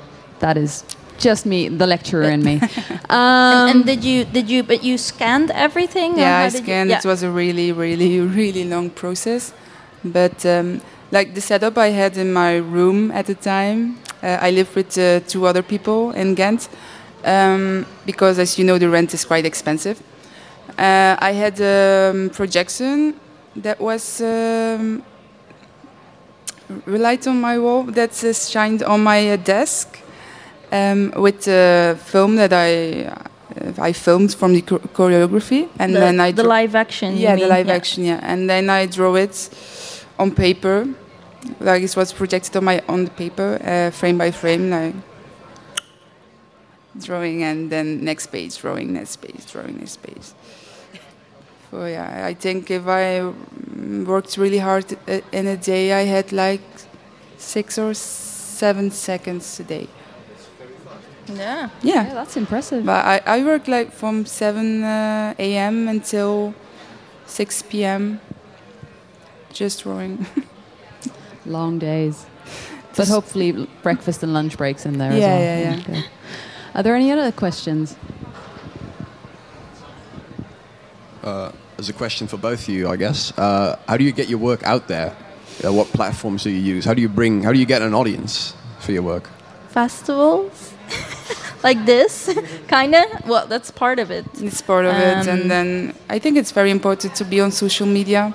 [0.42, 0.84] that is
[1.18, 2.60] just me, the lecturer in me.
[3.12, 6.18] Um, and, and did you did you but you scanned everything?
[6.18, 6.90] Yeah, I did you- scanned.
[6.90, 6.98] yeah.
[6.98, 9.52] It was a really, really, really long process.
[10.04, 14.50] But um, like the setup I had in my room at the time, uh, I
[14.50, 16.68] lived with uh, two other people in Ghent
[17.24, 20.02] um, because, as you know, the rent is quite expensive.
[20.78, 23.14] Uh, I had a um, projection
[23.56, 25.02] that was um,
[26.86, 30.01] relight on my wall that uh, shined on my uh, desk
[30.72, 36.20] um, with the film that I uh, I filmed from the choreography, and the, then
[36.20, 37.16] I the live action.
[37.16, 37.48] yeah the mean?
[37.48, 39.50] live action yeah, and then I draw it
[40.18, 40.88] on paper,
[41.60, 44.94] like it was projected on my on the paper uh, frame by frame, like
[46.98, 50.32] drawing, and then next page, drawing, next page, drawing, next page.
[51.70, 53.32] So yeah, I think if I
[54.04, 56.62] worked really hard uh, in a day, I had like
[57.38, 59.88] six or seven seconds a day.
[61.28, 61.70] Yeah.
[61.82, 62.04] Yeah.
[62.08, 62.84] Yeah, that's impressive.
[62.84, 65.88] But I, I work like from 7 uh, a.m.
[65.88, 66.54] until
[67.26, 68.20] 6 p.m.
[69.52, 70.26] just drawing.
[71.46, 72.26] Long days.
[72.96, 75.40] But hopefully breakfast and lunch breaks in there as well.
[75.40, 75.80] yeah, yeah.
[75.80, 76.04] Okay.
[76.74, 77.96] Are there any other questions?
[81.78, 83.36] As a question for both of you, I guess.
[83.36, 85.16] Uh, how do you get your work out there?
[85.64, 86.84] Uh, what platforms do you use?
[86.84, 87.42] How do you bring?
[87.42, 89.28] How do you get an audience for your work?
[89.68, 90.71] Festivals
[91.62, 92.28] like this,
[92.68, 93.04] kind of.
[93.26, 94.24] Well, that's part of it.
[94.40, 95.28] it's part of it.
[95.28, 98.32] Um, And then I think it's very important to be on social media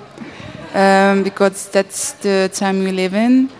[0.74, 3.50] um, because that's the time we live in.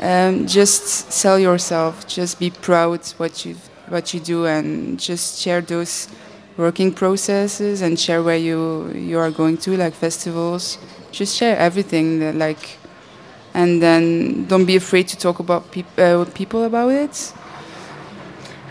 [0.00, 2.06] Um, just sell yourself.
[2.06, 3.54] Just be proud what you
[3.88, 6.08] what you do, and just share those
[6.56, 10.78] working processes and share where you you are going to, like festivals.
[11.12, 12.76] Just share everything, that, like,
[13.54, 17.32] and then don't be afraid to talk about peop- uh, with people about it.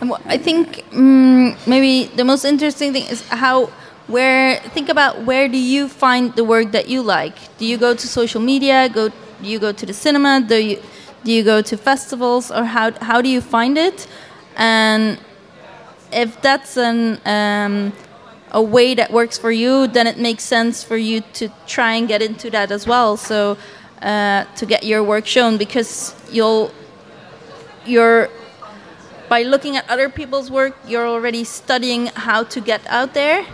[0.02, 3.68] I think mm, maybe the most interesting thing is how
[4.08, 7.36] where think about where do you find the work that you like?
[7.58, 8.90] Do you go to social media?
[8.90, 9.16] Go do
[9.48, 10.42] you go to the cinema?
[10.42, 10.82] Do you
[11.24, 14.08] do you go to festivals or how how do you find it?
[14.58, 15.18] And
[16.12, 17.94] if that's an um,
[18.52, 22.08] a way that works for you, then it makes sense for you to try and
[22.08, 23.18] get into that as well.
[23.18, 23.58] So
[24.02, 26.72] uh, to get your work shown because you'll
[27.86, 28.30] you're
[29.30, 33.46] by looking at other people's work, you're already studying how to get out there,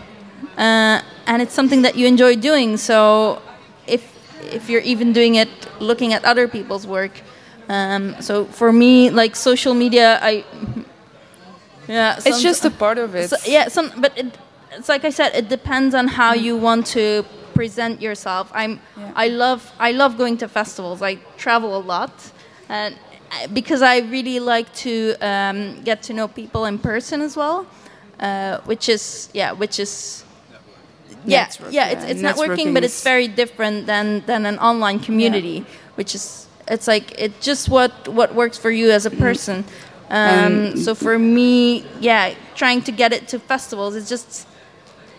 [0.57, 2.77] uh, and it's something that you enjoy doing.
[2.77, 3.41] So,
[3.87, 4.01] if
[4.51, 7.11] if you're even doing it looking at other people's work,
[7.69, 10.43] um, so for me, like social media, I
[11.87, 13.29] yeah, It's just a part of it.
[13.29, 14.37] so, yeah, some, but it,
[14.71, 18.49] it's like I said, it depends on how you want to present yourself.
[18.53, 19.11] I'm, Yeah.
[19.15, 21.01] I love, I love going to festivals.
[21.01, 22.11] I travel a lot,
[22.69, 22.95] and
[23.53, 27.65] because I really like to um, get to know people in person as well,
[28.19, 30.23] uh, which is yeah, which is.
[31.23, 32.07] Yeah, yeah, it's, yeah.
[32.07, 35.63] it's networking, but it's very different than, than an online community,
[35.93, 39.63] which is it's like it's just what what works for you as a person.
[40.09, 44.47] Um, And- so for me, yeah, trying to get it to festivals is just,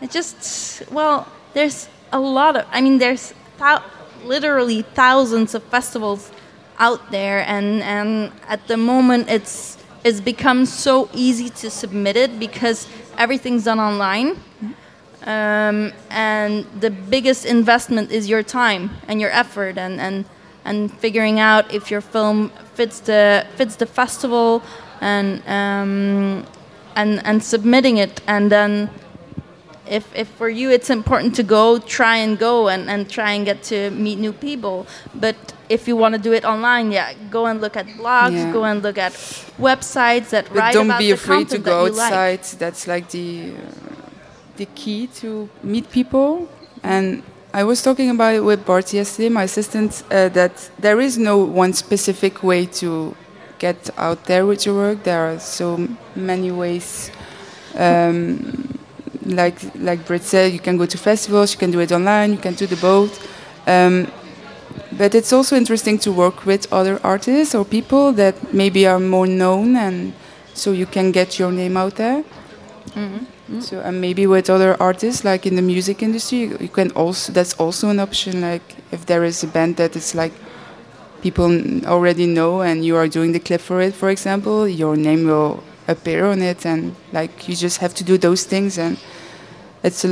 [0.02, 3.82] it just, well, there's a lot of, I mean, there's thou-
[4.24, 6.30] literally thousands of festivals
[6.78, 12.38] out there, and and at the moment, it's it's become so easy to submit it
[12.38, 14.40] because everything's done online.
[15.24, 20.24] Um, and the biggest investment is your time and your effort and, and
[20.64, 24.62] and figuring out if your film fits the fits the festival
[25.00, 26.44] and um,
[26.96, 28.90] and and submitting it and then
[29.88, 33.44] if, if for you it's important to go try and go and, and try and
[33.44, 35.36] get to meet new people but
[35.68, 38.52] if you want to do it online yeah go and look at blogs Yeah.
[38.52, 39.12] go and look at
[39.58, 42.12] websites that But write don't about be the afraid to go that you like.
[42.12, 42.58] outside.
[42.58, 43.94] That's like the uh,
[44.56, 46.48] the key to meet people.
[46.82, 47.22] And
[47.54, 51.38] I was talking about it with Bart yesterday, my assistant, uh, that there is no
[51.38, 53.14] one specific way to
[53.58, 55.02] get out there with your work.
[55.04, 57.10] There are so many ways.
[57.76, 58.61] Um,
[59.26, 62.38] like like Britt said, you can go to festivals, you can do it online, you
[62.38, 63.12] can do the both.
[63.66, 64.08] Um,
[64.92, 69.26] but it's also interesting to work with other artists or people that maybe are more
[69.26, 70.12] known and
[70.54, 72.24] so you can get your name out there
[73.60, 77.32] so and maybe with other artists like in the music industry you you can also
[77.32, 80.32] that's also an option like if there is a band that is like
[81.22, 81.50] people
[81.86, 85.62] already know and you are doing the clip for it for example your name will
[85.88, 88.98] appear on it and like you just have to do those things and
[89.82, 90.08] it's a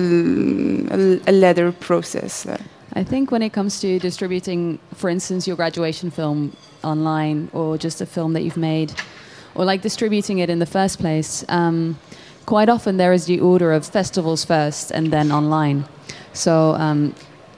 [1.26, 2.58] a ladder process uh,
[2.92, 8.00] I think when it comes to distributing, for instance, your graduation film online or just
[8.00, 8.92] a film that you've made,
[9.54, 11.98] or like distributing it in the first place, um,
[12.46, 15.84] quite often there is the order of festivals first and then online.
[16.32, 17.14] So um,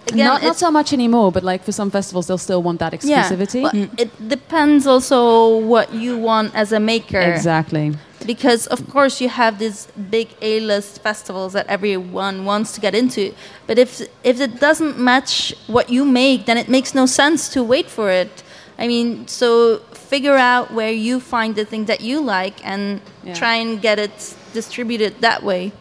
[0.08, 2.92] Again, not, not so much anymore, but like for some festivals, they'll still want that
[2.92, 3.54] exclusivity.
[3.54, 3.62] Yeah.
[3.62, 4.00] Well, mm.
[4.00, 7.20] It depends also what you want as a maker.
[7.20, 7.94] Exactly.
[8.26, 13.34] Because of course you have these big A-list festivals that everyone wants to get into,
[13.66, 17.64] but if if it doesn't match what you make, then it makes no sense to
[17.64, 18.42] wait for it.
[18.78, 23.34] I mean, so figure out where you find the thing that you like and Yeah.
[23.34, 25.72] try and get it distributed that way.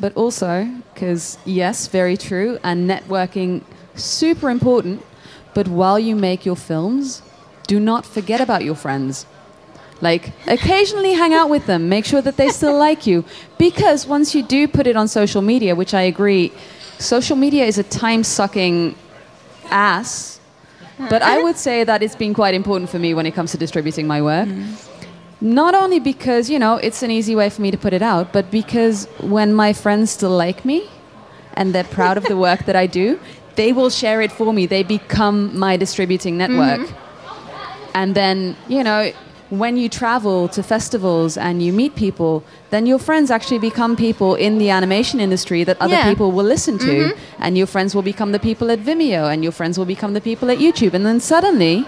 [0.00, 3.62] But also, because yes, very true, and networking
[3.94, 5.04] super important.
[5.54, 7.22] But while you make your films,
[7.66, 9.26] do not forget about your friends.
[10.02, 13.24] Like occasionally hang out with them, make sure that they still like you.
[13.56, 16.52] Because once you do put it on social media, which I agree,
[16.98, 18.94] social media is a time sucking
[19.70, 20.38] ass.
[20.98, 23.58] But I would say that it's been quite important for me when it comes to
[23.58, 24.48] distributing my work.
[24.48, 24.95] Mm.
[25.40, 28.32] Not only because, you know, it's an easy way for me to put it out,
[28.32, 30.88] but because when my friends still like me
[31.54, 33.18] and they're proud of the work that I do,
[33.56, 34.66] they will share it for me.
[34.66, 36.80] They become my distributing network.
[36.88, 37.90] Mm-hmm.
[37.94, 39.12] And then, you know,
[39.50, 44.34] when you travel to festivals and you meet people, then your friends actually become people
[44.34, 46.08] in the animation industry that other Yeah.
[46.08, 46.86] people will listen to.
[46.86, 47.42] Mm-hmm.
[47.42, 50.20] And your friends will become the people at Vimeo, and your friends will become the
[50.20, 50.94] people at YouTube.
[50.94, 51.86] And then suddenly,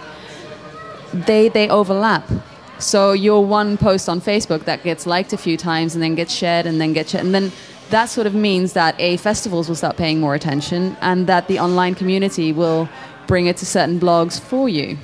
[1.13, 2.31] they, they overlap.
[2.79, 6.33] So your one post on Facebook that gets liked a few times and then gets
[6.33, 7.25] shared and then gets shared.
[7.25, 7.53] And then
[7.91, 11.59] that sort of means that A, festivals will start paying more attention and that the
[11.59, 12.89] online community will
[13.27, 14.97] bring it to certain blogs for you.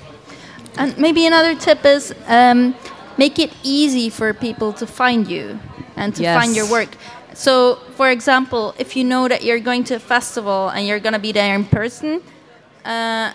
[0.76, 2.74] And maybe another tip is um,
[3.16, 5.58] make it easy for people to find you
[5.96, 6.36] and to Yes.
[6.40, 6.96] find your work.
[7.32, 11.14] So, for example, if you know that you're going to a festival and you're going
[11.14, 12.22] to be there in person,
[12.84, 13.32] uh,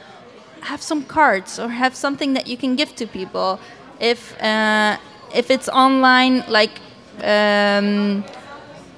[0.62, 3.60] have some cards or have something that you can give to people.
[4.00, 4.98] If uh,
[5.36, 6.80] if it's online, like
[7.24, 8.24] um,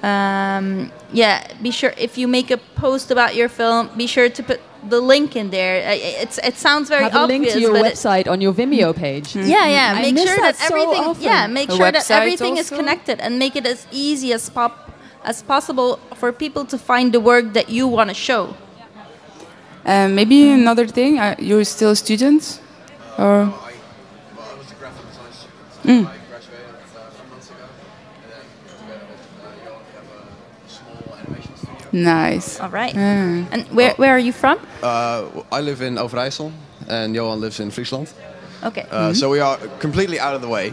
[0.02, 4.42] um, yeah, be sure if you make a post about your film, be sure to
[4.42, 5.76] put the link in there.
[5.86, 8.52] I- I- It's it sounds very Have a obvious, link to your website on your
[8.54, 9.34] Vimeo page.
[9.36, 9.94] yeah, yeah.
[9.96, 11.04] I Make miss sure that that, so everything.
[11.10, 11.22] often.
[11.24, 14.48] Yeah, make A sure that website everything is connected and make it as easy as
[14.50, 14.90] pop
[15.24, 18.54] as possible for people to find the work that you want to show.
[19.86, 21.18] Uh, maybe another thing.
[21.18, 22.60] Uh, you're still a student,
[23.18, 25.30] or I was a graphic design
[25.82, 26.08] student.
[26.08, 27.64] I graduated uh, a few months ago,
[28.22, 28.44] and then
[28.80, 32.02] together with uh, Johan, we have a small animation studio.
[32.14, 32.60] nice.
[32.60, 32.94] All right.
[32.96, 33.48] Ah.
[33.52, 34.58] And where where are you from?
[34.82, 36.52] Uh, I live in Overijssel,
[36.88, 38.08] and Johan lives in Friesland.
[38.64, 38.86] Okay.
[38.90, 40.72] Uh, So we are completely out of the way.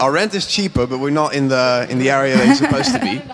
[0.00, 2.98] Our rent is cheaper, but we're not in the in the area they're supposed to
[3.00, 3.20] be.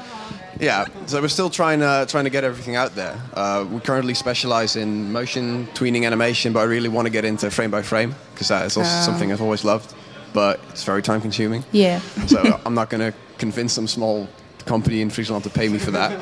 [0.60, 3.14] Yeah, so we're still trying to trying to get everything out there.
[3.32, 7.48] Uh, we currently specialize in motion tweening animation, but I really want to get into
[7.50, 9.04] frame by frame because that is also Ah.
[9.06, 9.94] something I've always loved.
[10.32, 11.64] But it's very time consuming.
[11.72, 12.00] Yeah.
[12.26, 14.28] so I'm not going to convince some small
[14.66, 16.20] company in Friesland to pay me for that.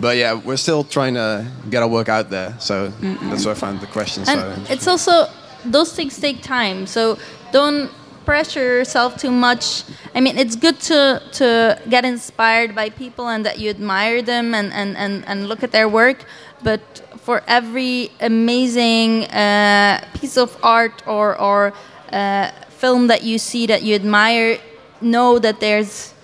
[0.00, 2.56] But yeah, we're still trying to get our work out there.
[2.58, 4.76] So that's why I found the question and interesting.
[4.76, 5.26] it's also
[5.64, 7.18] those things take time so
[7.52, 7.90] don't
[8.24, 9.84] pressure yourself too much
[10.14, 14.54] i mean it's good to to get inspired by people and that you admire them
[14.54, 16.24] and and and, and look at their work
[16.62, 16.80] but
[17.18, 21.72] for every amazing uh, piece of art or or
[22.12, 24.58] uh, film that you see that you admire
[25.00, 26.14] know that there's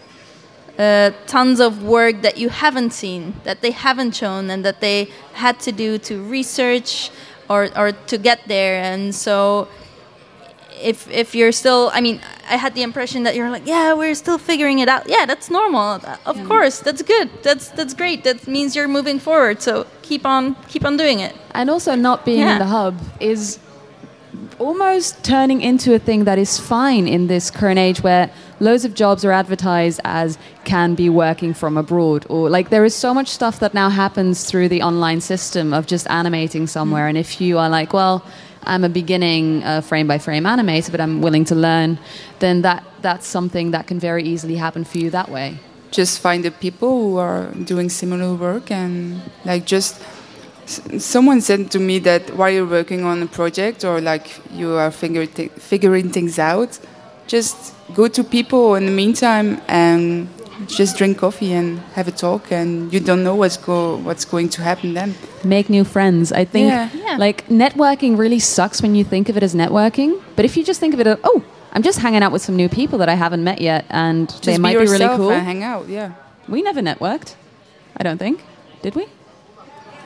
[0.78, 5.08] uh, tons of work that you haven't seen, that they haven't shown, and that they
[5.34, 7.10] had to do to research
[7.50, 8.80] or, or to get there.
[8.82, 9.66] And so,
[10.80, 14.14] if if you're still, I mean, I had the impression that you're like, yeah, we're
[14.14, 15.08] still figuring it out.
[15.08, 16.00] Yeah, that's normal.
[16.24, 17.28] Of course, that's good.
[17.42, 18.22] That's that's great.
[18.22, 19.60] That means you're moving forward.
[19.60, 21.34] So keep on keep on doing it.
[21.52, 22.52] And also, not being Yeah.
[22.52, 23.58] in the hub is
[24.58, 28.30] almost turning into a thing that is fine in this current age where
[28.60, 32.94] loads of jobs are advertised as can be working from abroad or like there is
[32.94, 37.08] so much stuff that now happens through the online system of just animating somewhere.
[37.08, 38.24] And if you are like well
[38.64, 41.98] I'm a beginning uh, frame by frame animator but I'm willing to learn
[42.38, 45.58] then that that's something that can very easily happen for you that way.
[45.90, 50.02] Just find the people who are doing similar work and like just
[50.98, 54.90] someone said to me that while you're working on a project or like you are
[54.90, 56.78] figure thi- figuring things out
[57.26, 60.28] just go to people in the meantime and
[60.66, 64.48] just drink coffee and have a talk and you don't know what's go what's going
[64.48, 65.14] to happen then
[65.44, 66.32] make new friends.
[66.32, 66.88] I think Yeah.
[66.94, 67.16] Yeah.
[67.16, 70.20] like networking really sucks when you think of it as networking.
[70.36, 71.42] But if you just think of it as, oh,
[71.72, 74.42] I'm just hanging out with some new people that I haven't met yet and just
[74.42, 75.30] they be might be really yourself cool.
[75.30, 76.12] and hang out yeah
[76.48, 77.36] We never networked.
[77.96, 78.42] I don't think.
[78.82, 79.06] Did we?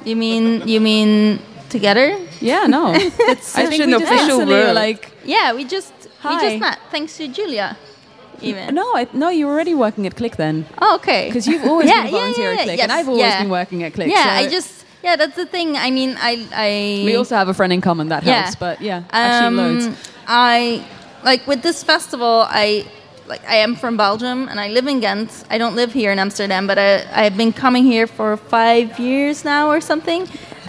[0.04, 1.38] You mean you mean
[1.68, 2.16] together?
[2.40, 2.92] Yeah, no.
[3.32, 4.74] It's such an official word.
[4.74, 5.92] like Yeah, we just
[6.24, 7.76] we just met thanks to Julia.
[8.40, 8.74] Even.
[8.74, 10.66] no, I, no, you were already working at KLIK then.
[10.82, 11.28] Oh, okay.
[11.28, 13.22] Because you've always Yeah, been a yeah, volunteer yeah, at KLIK, yes, and I've always
[13.22, 13.42] yeah.
[13.42, 14.08] been working at KLIK.
[14.10, 15.76] yeah, so I just yeah, that's the thing.
[15.76, 16.70] I mean, I I
[17.06, 18.42] we also have a friend in common that Yeah.
[18.42, 18.56] helps.
[18.56, 19.84] But yeah, actually um, loads.
[20.26, 20.84] I
[21.22, 22.46] like with this festival.
[22.48, 22.84] I
[23.32, 25.30] like I am from Belgium and I live in Ghent.
[25.54, 26.90] I don't live here in Amsterdam, but I
[27.22, 30.22] I've been coming here for five years now or something.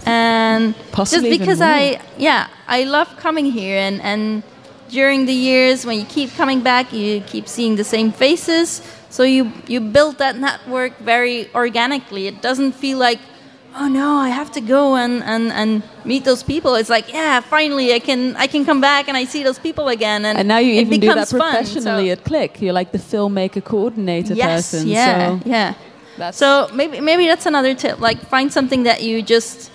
[0.06, 1.62] And Possibly just because.
[1.62, 2.42] I yeah
[2.78, 4.24] I love coming here and and
[5.00, 8.68] during the years when you keep coming back you keep seeing the same faces
[9.16, 13.20] so you you build that network very organically it doesn't feel like
[13.76, 17.40] oh no i have to go and, and, and meet those people it's like yeah
[17.40, 20.48] finally i can i can come back and i see those people again and, And
[20.48, 22.62] now you even do that becomes fun, professionally so- at KLIK.
[22.62, 24.88] You're like the filmmaker coordinator yes person.
[24.88, 25.74] yeah So yeah
[26.18, 27.96] That's So maybe maybe that's another tip.
[28.00, 29.72] Like find something that you just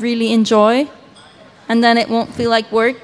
[0.00, 0.88] really enjoy,
[1.68, 2.96] and then it won't feel like work.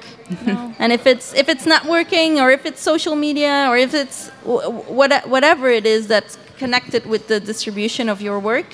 [0.81, 4.29] and if it's if it's not working, or if it's social media, or if it's
[4.49, 8.69] wh- what, whatever it is that's connected with the distribution of your work,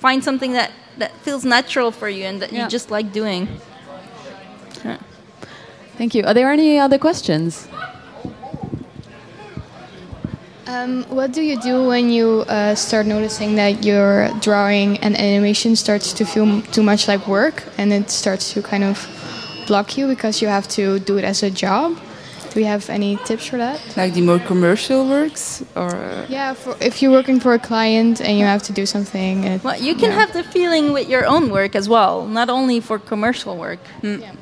[0.00, 2.64] find something that that feels natural for you and that Yeah.
[2.64, 3.46] you just like doing.
[5.96, 6.24] Thank you.
[6.24, 7.68] Are there any other questions?
[10.66, 15.76] Um, what do you do when you uh, start noticing that your drawing and animation
[15.76, 18.96] starts to feel too much like work and it starts to kind of
[19.66, 21.98] block you because you have to do it as a job?
[22.52, 23.78] Do you have any tips for that?
[23.96, 28.20] Like the more commercial works, or uh, Yeah, for, if you're working for a client
[28.20, 29.44] and you have to do something.
[29.44, 30.18] It- Well, you can yeah.
[30.20, 33.78] have the feeling with your own work as well, not only for commercial work.
[34.02, 34.32] Yeah.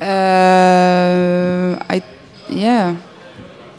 [0.00, 2.02] Uh, I,
[2.48, 2.96] yeah,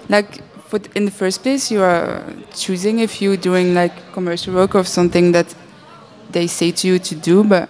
[0.09, 2.23] like for th- in the first place, you are
[2.53, 5.55] choosing if you're doing like commercial work or something that
[6.32, 7.43] they say to you to do.
[7.43, 7.69] But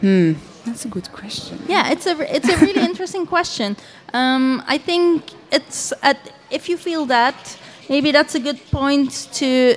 [0.00, 0.32] hmm,
[0.64, 1.58] that's a good question.
[1.68, 3.76] Yeah, it's a it's a really interesting question.
[4.12, 6.18] Um, I think it's at
[6.50, 7.58] if you feel that
[7.88, 9.76] maybe that's a good point to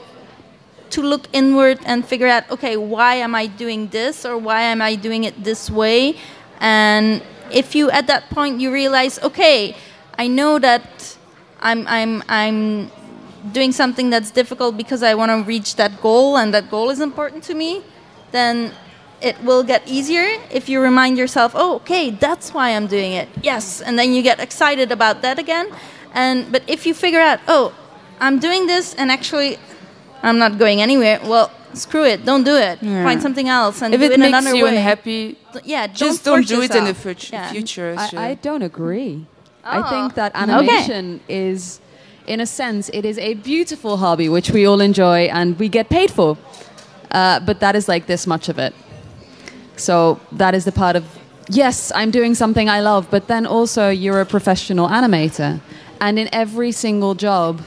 [0.91, 4.81] to look inward and figure out okay why am I doing this or why am
[4.81, 6.17] I doing it this way,
[6.59, 7.21] and
[7.51, 9.75] if you at that point you realize okay
[10.17, 11.17] I know that
[11.61, 12.91] I'm I'm I'm
[13.51, 16.99] doing something that's difficult because I want to reach that goal and that goal is
[16.99, 17.83] important to me,
[18.31, 18.71] then
[19.26, 23.28] it will get easier if you remind yourself, oh, okay, that's why I'm doing it.
[23.41, 25.67] Yes, and then you get excited about that again.
[26.13, 27.73] And but if you figure out, oh,
[28.19, 29.57] I'm doing this and actually
[30.23, 32.78] I'm not going anywhere, well, screw it, don't do it.
[32.82, 33.03] Yeah.
[33.03, 34.78] Find something else and If do it it makes another you way.
[34.78, 37.32] unhappy, yeah, don't just don't force do it in the yourself.
[37.34, 37.51] Yeah.
[37.51, 37.95] future.
[37.97, 39.26] so- I, I don't agree.
[39.63, 39.89] I Oh.
[39.89, 40.43] think that Okay.
[40.43, 41.80] animation is,
[42.28, 45.89] in a sense, it is a beautiful hobby which we all enjoy and we get
[45.89, 46.38] paid for.
[47.11, 48.73] Uh, but that is like this much of it.
[49.78, 51.03] So that is the part of
[51.49, 55.59] yes, I'm doing something I love, but then also you're a professional animator,
[56.01, 57.61] and in every single job.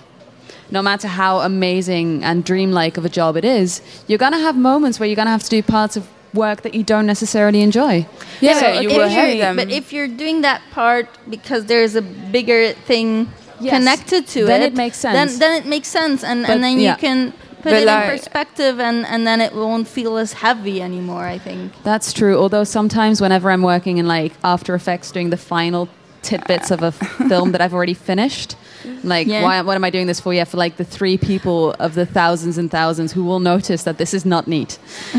[0.71, 5.01] No matter how amazing and dreamlike of a job it is, you're gonna have moments
[5.01, 8.07] where you're gonna have to do parts of work that you don't necessarily enjoy.
[8.43, 9.57] yeah, So you if will you're- them.
[9.57, 13.73] But if you're doing that part because there's a bigger thing Yes.
[13.79, 15.17] connected to Then it, it makes sense.
[15.17, 16.97] Then, then it makes sense, and, But- and then you yeah.
[16.97, 17.33] can
[17.63, 21.25] put But it like- in perspective, and, and then it won't feel as heavy anymore.
[21.27, 21.73] I think.
[21.85, 22.37] That's true.
[22.39, 25.89] Although sometimes, whenever I'm working in like After Effects, doing the final
[26.23, 26.93] tidbits of a
[27.29, 28.57] film that I've already finished,
[29.05, 29.43] like, Yeah.
[29.43, 29.61] why?
[29.63, 30.35] What am I doing this for?
[30.35, 33.99] Yeah, for like the three people of the thousands and thousands who will notice that
[33.99, 34.79] this is not neat.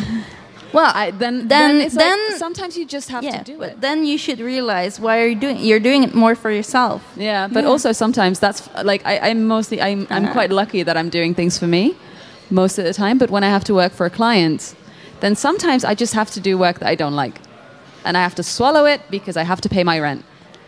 [0.72, 3.82] Well, I, then, Then- then, it's like, sometimes you just have yeah, to do it.
[3.82, 5.58] then you should realize why are you doing?
[5.58, 7.02] You're doing it more for yourself.
[7.18, 10.34] Yeah, but also sometimes that's like I, I'm mostly I'm I'm Uh-huh.
[10.34, 11.96] quite lucky that I'm doing things for me
[12.50, 13.18] most of the time.
[13.18, 14.76] But when I have to work for a client,
[15.20, 17.40] then sometimes I just have to do work that I don't like,
[18.06, 20.24] and I have to swallow it because I have to pay my rent.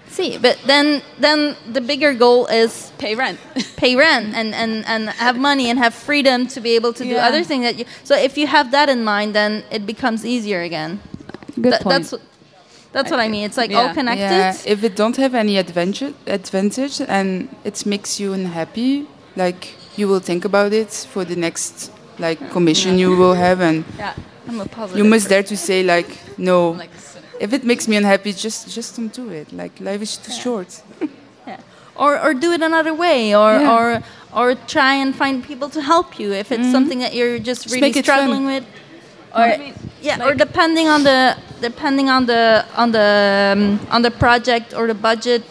[0.09, 3.39] See, but then then the bigger goal is Pay rent.
[3.77, 7.11] pay rent and, and, and have money and have freedom to be able to do
[7.15, 7.27] Yeah.
[7.27, 7.85] other things that you.
[8.03, 10.99] So if you have that in mind, then it becomes easier again.
[11.55, 11.95] Good Th- point.
[11.95, 12.21] That's what-
[12.93, 13.45] that's what I mean.
[13.45, 13.87] It's like Yeah.
[13.87, 14.35] all connected.
[14.35, 19.07] Yeah, if it don't have any advantage, advantage and it makes you unhappy,
[19.37, 23.83] like you will think about it for the next like commission you will have, and
[23.97, 24.13] yeah,
[24.47, 24.97] I'm a positive.
[24.97, 25.29] you must person.
[25.29, 26.71] dare to say like no.
[26.71, 26.91] like
[27.39, 29.51] if it makes me unhappy, just just don't do it.
[29.51, 30.81] Like life is too short.
[31.47, 31.59] yeah.
[31.95, 33.75] or or do it another way, or Yeah.
[33.75, 37.63] or or try and find people to help you if it's something that you're just,
[37.63, 38.63] Just really make struggling with.
[39.35, 43.09] Or I mean, yeah, or depending on the depending on the on the
[43.55, 45.43] um, on the project or the budget,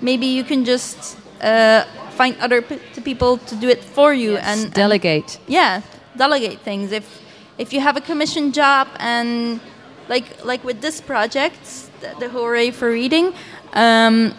[0.00, 1.84] maybe you can just uh,
[2.16, 2.62] find other
[3.04, 5.38] people to do it for you and, and delegate.
[5.46, 5.82] yeah
[6.16, 6.92] delegate things.
[6.92, 7.22] If
[7.58, 9.60] if you have a commission job and
[10.08, 11.60] like like with this project
[12.00, 13.32] the, the hooray for reading
[13.72, 14.34] um,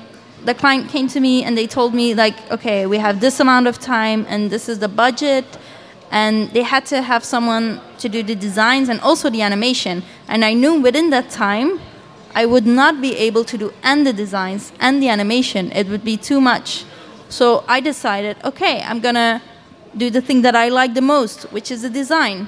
[0.45, 3.67] the client came to me and they told me like okay we have this amount
[3.67, 5.45] of time and this is the budget.
[6.09, 10.03] And they had to have someone to do the designs and also the animation.
[10.27, 11.69] And i knew within that time
[12.33, 15.71] i would not be able to do and the designs and the animation.
[15.73, 16.85] It would be too much
[17.29, 19.41] so i decided okay i'm gonna
[19.97, 22.47] do the thing that I like the most, which is the design.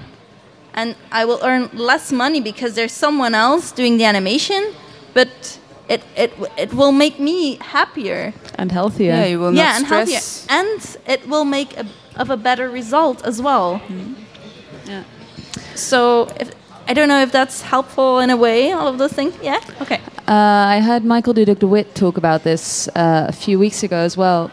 [0.74, 4.74] And I will earn less money because there's someone else doing the animation,
[5.14, 5.60] but
[5.90, 8.34] it, it, it will make me happier.
[8.56, 9.14] and healthier.
[9.14, 10.20] Yeah, you will yeah, not and healthier.
[10.50, 13.82] And it will make a, of a better result as well.
[14.86, 15.04] Yeah.
[15.76, 16.52] So if,
[16.88, 19.36] I don't know if that's helpful in a way, all of those things.
[19.42, 19.60] Yeah?
[19.82, 20.00] Okay.
[20.28, 23.98] Uh, I heard Michael Dudok de Wit talk about this uh, a few weeks ago
[23.98, 24.52] as well.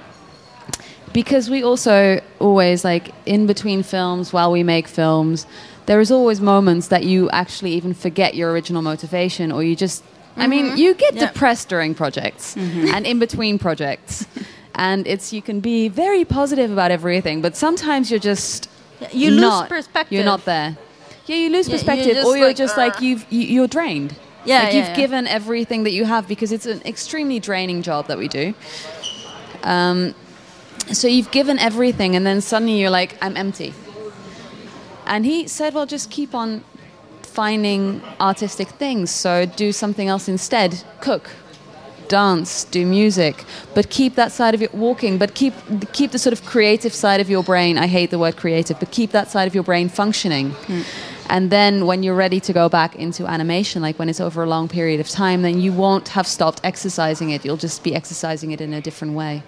[1.17, 5.47] Because we also always like in between films while we make films
[5.87, 10.05] there is always moments that you actually even forget your original motivation or you just
[10.37, 10.77] i mean mm-hmm.
[10.77, 11.27] you get Yeah.
[11.27, 12.95] depressed during projects mm-hmm.
[12.95, 14.27] and in between projects
[14.75, 18.69] and it's you can be very positive about everything but sometimes you're just
[19.11, 20.13] You lose not- perspective.
[20.13, 20.77] you're not there
[21.25, 23.73] yeah you lose Yeah, you're perspective or you're like, just uh, like you've you, you're
[23.79, 25.03] drained Yeah, like yeah, you've yeah.
[25.03, 28.47] given everything that you have because it's an extremely draining job that we do
[29.63, 30.15] um,
[30.93, 33.75] so you've given everything and then suddenly you're like i'm empty.
[35.07, 36.65] And he said well just keep on
[37.23, 39.11] finding artistic things.
[39.11, 40.83] So do something else instead.
[41.01, 41.31] Cook
[42.09, 43.45] dance do music.
[43.75, 45.55] But keep that side of it walking but keep
[45.93, 47.79] keep the sort of creative side of your brain.
[47.79, 50.51] I hate the word creative but keep that side of your brain functioning.
[50.51, 50.83] Hmm.
[51.29, 54.49] And then when you're ready to go back into animation like when it's over a
[54.49, 57.45] long period of time then you won't have stopped exercising it.
[57.45, 59.43] You'll just be exercising it in a different way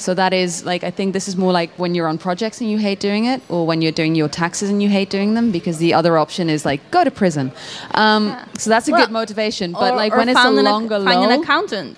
[0.00, 2.70] so that is like I think this is more like when you're on projects and
[2.70, 5.50] you hate doing it, or when you're doing your taxes and you hate doing them,
[5.52, 7.52] because the other option is like go to prison.
[7.94, 8.22] Um,
[8.58, 9.72] So that's a Well, good motivation.
[9.72, 11.96] But Or- like or when it's a longer an find an accountant.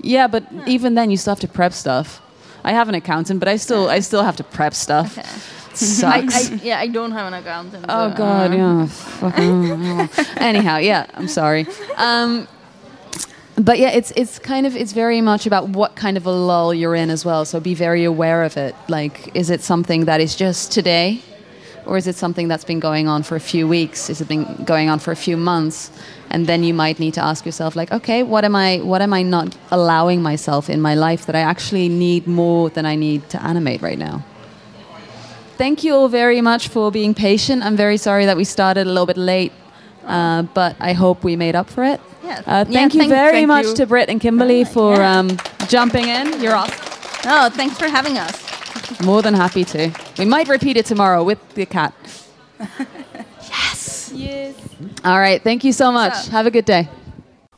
[0.00, 0.26] yeah.
[0.28, 2.20] But even then, you still have to prep stuff.
[2.64, 5.18] I have an accountant, but I still I still have to prep stuff.
[5.18, 6.50] I, Sucks.
[6.50, 7.84] I, yeah, I don't have an accountant.
[7.88, 10.06] Oh so, God, uh, yeah.
[10.36, 11.06] Anyhow, yeah.
[11.14, 11.66] I'm sorry.
[11.96, 12.46] Um,
[13.56, 16.72] but yeah, it's it's kind of it's very much about what kind of a lull
[16.72, 17.44] you're in as well.
[17.44, 18.74] So be very aware of it.
[18.88, 21.20] Like, is it something that is just today,
[21.86, 24.08] or is it something that's been going on for a few weeks?
[24.08, 25.90] Is it been going on for a few months?
[26.30, 29.12] And then you might need to ask yourself, like, okay, what am I what am
[29.12, 33.28] I not allowing myself in my life that I actually need more than I need
[33.30, 34.24] to animate right now?
[35.62, 37.62] thank you all very much for being patient.
[37.62, 39.52] I'm very sorry that we started a little bit late,
[40.04, 42.00] uh, but I hope we made up for it.
[42.24, 42.42] Yeah.
[42.46, 43.74] Uh, Yeah, thank you thank- very thank much you.
[43.76, 45.18] to Britt and Kimberly for yeah.
[45.18, 45.36] um,
[45.68, 46.40] jumping in.
[46.40, 46.74] You're awesome.
[47.26, 49.00] Oh, thanks for having us.
[49.04, 49.90] More than happy to.
[50.18, 51.94] We might repeat it tomorrow with the cat.
[53.48, 54.10] Yes.
[54.14, 54.54] Yes.
[55.04, 55.42] All right.
[55.42, 56.14] Thank you so much.
[56.14, 56.88] So- Have a good day.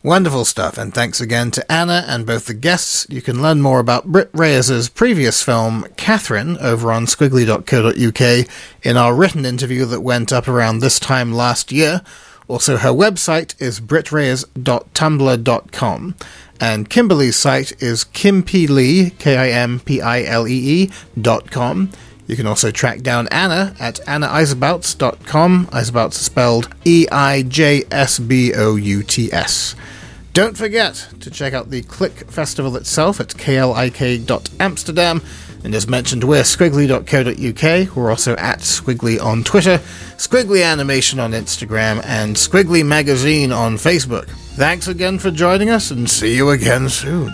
[0.02, 3.06] Wonderful stuff, and thanks again to Anna and both the guests.
[3.08, 8.46] You can learn more about Britt Raes' previous film, Catherine, over on skwigly.co.uk
[8.82, 12.02] in our written interview that went up around this time last year.
[12.46, 16.14] Also, her website is brittraes.tumblr.com,
[16.60, 20.90] and Kimberly's site is kimplee, K-I-M-P-I-L-E-E,
[21.20, 21.90] dot com.
[22.26, 25.66] You can also track down Anna at annaeijsbouts.com.
[25.66, 29.74] Eijsbouts is spelled E I J S B O U T S.
[30.32, 35.22] Don't forget to check out the KLIK Festival itself at klik.amsterdam.
[35.64, 37.96] And as mentioned, we're skwigly.co.uk.
[37.96, 39.78] We're also at Skwigly on Twitter,
[40.18, 44.28] Skwigly Animation on Instagram, and Skwigly Magazine on Facebook.
[44.56, 47.32] Thanks again for joining us, and see you again soon.